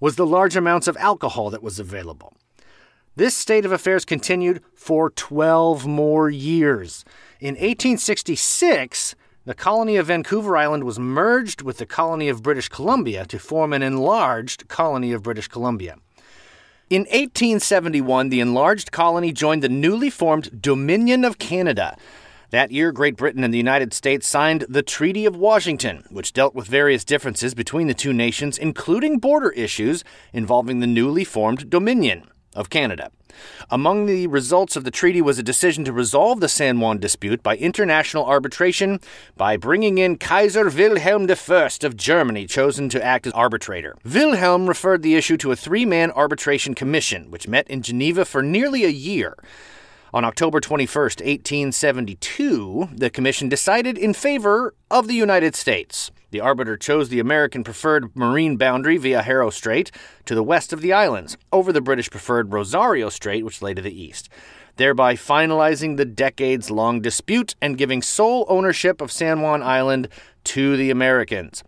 was 0.00 0.16
the 0.16 0.26
large 0.26 0.56
amounts 0.56 0.86
of 0.86 0.96
alcohol 0.98 1.50
that 1.50 1.62
was 1.62 1.78
available. 1.78 2.34
This 3.16 3.34
state 3.34 3.64
of 3.64 3.72
affairs 3.72 4.04
continued 4.04 4.62
for 4.74 5.08
12 5.08 5.86
more 5.86 6.28
years. 6.28 7.04
In 7.40 7.54
1866, 7.54 9.14
the 9.46 9.54
colony 9.54 9.96
of 9.96 10.08
Vancouver 10.08 10.56
Island 10.56 10.84
was 10.84 10.98
merged 10.98 11.62
with 11.62 11.78
the 11.78 11.86
colony 11.86 12.28
of 12.28 12.42
British 12.42 12.68
Columbia 12.68 13.24
to 13.26 13.38
form 13.38 13.72
an 13.72 13.82
enlarged 13.82 14.68
colony 14.68 15.12
of 15.12 15.22
British 15.22 15.48
Columbia. 15.48 15.96
In 16.90 17.02
1871, 17.02 18.28
the 18.28 18.40
enlarged 18.40 18.92
colony 18.92 19.32
joined 19.32 19.62
the 19.62 19.68
newly 19.68 20.10
formed 20.10 20.60
Dominion 20.60 21.24
of 21.24 21.38
Canada, 21.38 21.96
that 22.50 22.70
year, 22.70 22.92
Great 22.92 23.16
Britain 23.16 23.44
and 23.44 23.52
the 23.52 23.58
United 23.58 23.92
States 23.92 24.26
signed 24.26 24.66
the 24.68 24.82
Treaty 24.82 25.26
of 25.26 25.36
Washington, 25.36 26.04
which 26.10 26.32
dealt 26.32 26.54
with 26.54 26.66
various 26.66 27.04
differences 27.04 27.54
between 27.54 27.86
the 27.86 27.94
two 27.94 28.12
nations, 28.12 28.58
including 28.58 29.18
border 29.18 29.50
issues 29.50 30.04
involving 30.32 30.80
the 30.80 30.86
newly 30.86 31.24
formed 31.24 31.70
Dominion 31.70 32.24
of 32.54 32.70
Canada. 32.70 33.10
Among 33.70 34.06
the 34.06 34.26
results 34.28 34.76
of 34.76 34.84
the 34.84 34.90
treaty 34.90 35.20
was 35.20 35.38
a 35.38 35.42
decision 35.42 35.84
to 35.84 35.92
resolve 35.92 36.40
the 36.40 36.48
San 36.48 36.80
Juan 36.80 36.98
dispute 36.98 37.42
by 37.42 37.56
international 37.56 38.24
arbitration 38.24 39.00
by 39.36 39.56
bringing 39.56 39.98
in 39.98 40.16
Kaiser 40.16 40.68
Wilhelm 40.70 41.28
I 41.30 41.68
of 41.82 41.96
Germany, 41.96 42.46
chosen 42.46 42.88
to 42.88 43.04
act 43.04 43.26
as 43.26 43.32
arbitrator. 43.34 43.96
Wilhelm 44.04 44.66
referred 44.66 45.02
the 45.02 45.16
issue 45.16 45.36
to 45.38 45.52
a 45.52 45.56
three 45.56 45.84
man 45.84 46.10
arbitration 46.12 46.74
commission, 46.74 47.30
which 47.30 47.48
met 47.48 47.68
in 47.68 47.82
Geneva 47.82 48.24
for 48.24 48.42
nearly 48.42 48.84
a 48.84 48.88
year. 48.88 49.36
On 50.14 50.24
October 50.24 50.60
21, 50.60 50.86
1872, 50.86 52.88
the 52.94 53.10
Commission 53.10 53.48
decided 53.48 53.98
in 53.98 54.14
favor 54.14 54.72
of 54.88 55.08
the 55.08 55.14
United 55.14 55.56
States. 55.56 56.12
The 56.30 56.40
arbiter 56.40 56.76
chose 56.76 57.08
the 57.08 57.18
American 57.18 57.64
preferred 57.64 58.14
marine 58.14 58.56
boundary 58.56 58.98
via 58.98 59.22
Haro 59.22 59.50
Strait 59.50 59.90
to 60.26 60.34
the 60.34 60.44
west 60.44 60.72
of 60.72 60.80
the 60.80 60.92
islands, 60.92 61.36
over 61.52 61.72
the 61.72 61.80
British 61.80 62.08
preferred 62.08 62.52
Rosario 62.52 63.08
Strait, 63.08 63.44
which 63.44 63.62
lay 63.62 63.74
to 63.74 63.82
the 63.82 64.00
east, 64.00 64.28
thereby 64.76 65.14
finalizing 65.14 65.96
the 65.96 66.04
decades 66.04 66.70
long 66.70 67.00
dispute 67.00 67.56
and 67.60 67.78
giving 67.78 68.00
sole 68.00 68.46
ownership 68.48 69.00
of 69.00 69.10
San 69.10 69.40
Juan 69.40 69.62
Island 69.62 70.08
to 70.44 70.76
the 70.76 70.90
Americans. 70.90 71.64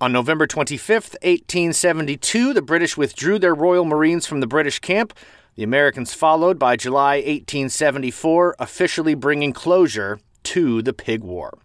On 0.00 0.12
November 0.12 0.46
25, 0.46 1.16
1872, 1.22 2.54
the 2.54 2.62
British 2.62 2.96
withdrew 2.96 3.38
their 3.38 3.54
Royal 3.54 3.84
Marines 3.84 4.26
from 4.26 4.40
the 4.40 4.46
British 4.46 4.78
camp, 4.78 5.12
the 5.58 5.64
Americans 5.64 6.14
followed 6.14 6.56
by 6.56 6.76
July 6.76 7.16
1874, 7.16 8.54
officially 8.60 9.16
bringing 9.16 9.52
closure 9.52 10.20
to 10.44 10.82
the 10.82 10.92
Pig 10.92 11.24
War. 11.24 11.58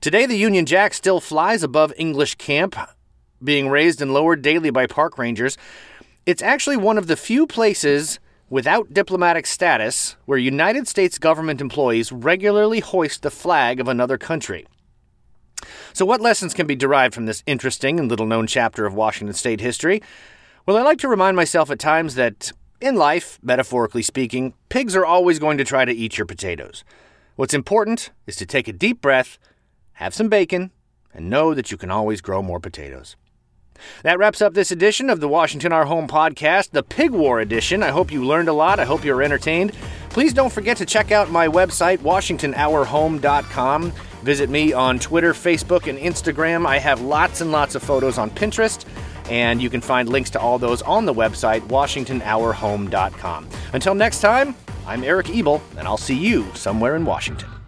Today, 0.00 0.24
the 0.24 0.36
Union 0.36 0.66
Jack 0.66 0.94
still 0.94 1.18
flies 1.18 1.64
above 1.64 1.92
English 1.98 2.36
Camp, 2.36 2.76
being 3.42 3.68
raised 3.68 4.00
and 4.00 4.14
lowered 4.14 4.42
daily 4.42 4.70
by 4.70 4.86
park 4.86 5.18
rangers. 5.18 5.58
It's 6.26 6.42
actually 6.44 6.76
one 6.76 6.96
of 6.96 7.08
the 7.08 7.16
few 7.16 7.44
places 7.44 8.20
without 8.50 8.94
diplomatic 8.94 9.48
status 9.48 10.14
where 10.26 10.38
United 10.38 10.86
States 10.86 11.18
government 11.18 11.60
employees 11.60 12.12
regularly 12.12 12.78
hoist 12.78 13.22
the 13.22 13.32
flag 13.32 13.80
of 13.80 13.88
another 13.88 14.16
country. 14.16 14.64
So, 15.92 16.06
what 16.06 16.20
lessons 16.20 16.54
can 16.54 16.68
be 16.68 16.76
derived 16.76 17.14
from 17.14 17.26
this 17.26 17.42
interesting 17.46 17.98
and 17.98 18.08
little 18.08 18.26
known 18.26 18.46
chapter 18.46 18.86
of 18.86 18.94
Washington 18.94 19.34
state 19.34 19.60
history? 19.60 20.00
Well, 20.66 20.76
I 20.76 20.82
like 20.82 20.98
to 20.98 21.08
remind 21.08 21.36
myself 21.36 21.68
at 21.72 21.80
times 21.80 22.14
that 22.14 22.52
in 22.80 22.96
life, 22.96 23.38
metaphorically 23.42 24.02
speaking, 24.02 24.54
pigs 24.68 24.96
are 24.96 25.04
always 25.04 25.38
going 25.38 25.58
to 25.58 25.64
try 25.64 25.84
to 25.84 25.92
eat 25.92 26.18
your 26.18 26.26
potatoes. 26.26 26.84
What's 27.36 27.54
important 27.54 28.10
is 28.26 28.36
to 28.36 28.46
take 28.46 28.68
a 28.68 28.72
deep 28.72 29.00
breath, 29.00 29.38
have 29.94 30.14
some 30.14 30.28
bacon, 30.28 30.70
and 31.12 31.28
know 31.30 31.54
that 31.54 31.70
you 31.70 31.76
can 31.76 31.90
always 31.90 32.20
grow 32.20 32.42
more 32.42 32.60
potatoes. 32.60 33.16
That 34.02 34.18
wraps 34.18 34.42
up 34.42 34.54
this 34.54 34.70
edition 34.70 35.08
of 35.08 35.20
the 35.20 35.28
Washington 35.28 35.72
Our 35.72 35.86
Home 35.86 36.06
podcast, 36.06 36.70
the 36.72 36.82
Pig 36.82 37.10
War 37.12 37.40
edition. 37.40 37.82
I 37.82 37.88
hope 37.88 38.12
you 38.12 38.24
learned 38.24 38.48
a 38.48 38.52
lot. 38.52 38.78
I 38.78 38.84
hope 38.84 39.04
you're 39.04 39.22
entertained. 39.22 39.72
Please 40.10 40.32
don't 40.32 40.52
forget 40.52 40.76
to 40.78 40.86
check 40.86 41.12
out 41.12 41.30
my 41.30 41.48
website, 41.48 41.98
WashingtonOurHome.com. 41.98 43.92
Visit 44.22 44.50
me 44.50 44.72
on 44.74 44.98
Twitter, 44.98 45.32
Facebook, 45.32 45.88
and 45.88 45.98
Instagram. 45.98 46.66
I 46.66 46.78
have 46.78 47.00
lots 47.00 47.40
and 47.40 47.52
lots 47.52 47.74
of 47.74 47.82
photos 47.82 48.18
on 48.18 48.30
Pinterest 48.30 48.84
and 49.30 49.62
you 49.62 49.70
can 49.70 49.80
find 49.80 50.08
links 50.08 50.28
to 50.30 50.40
all 50.40 50.58
those 50.58 50.82
on 50.82 51.06
the 51.06 51.14
website, 51.14 51.60
WashingtonOurHome.com. 51.68 53.48
Until 53.72 53.94
next 53.94 54.20
time, 54.20 54.54
I'm 54.86 55.04
Eric 55.04 55.30
Ebel, 55.30 55.62
and 55.78 55.86
I'll 55.86 55.96
see 55.96 56.16
you 56.16 56.46
somewhere 56.54 56.96
in 56.96 57.04
Washington. 57.04 57.59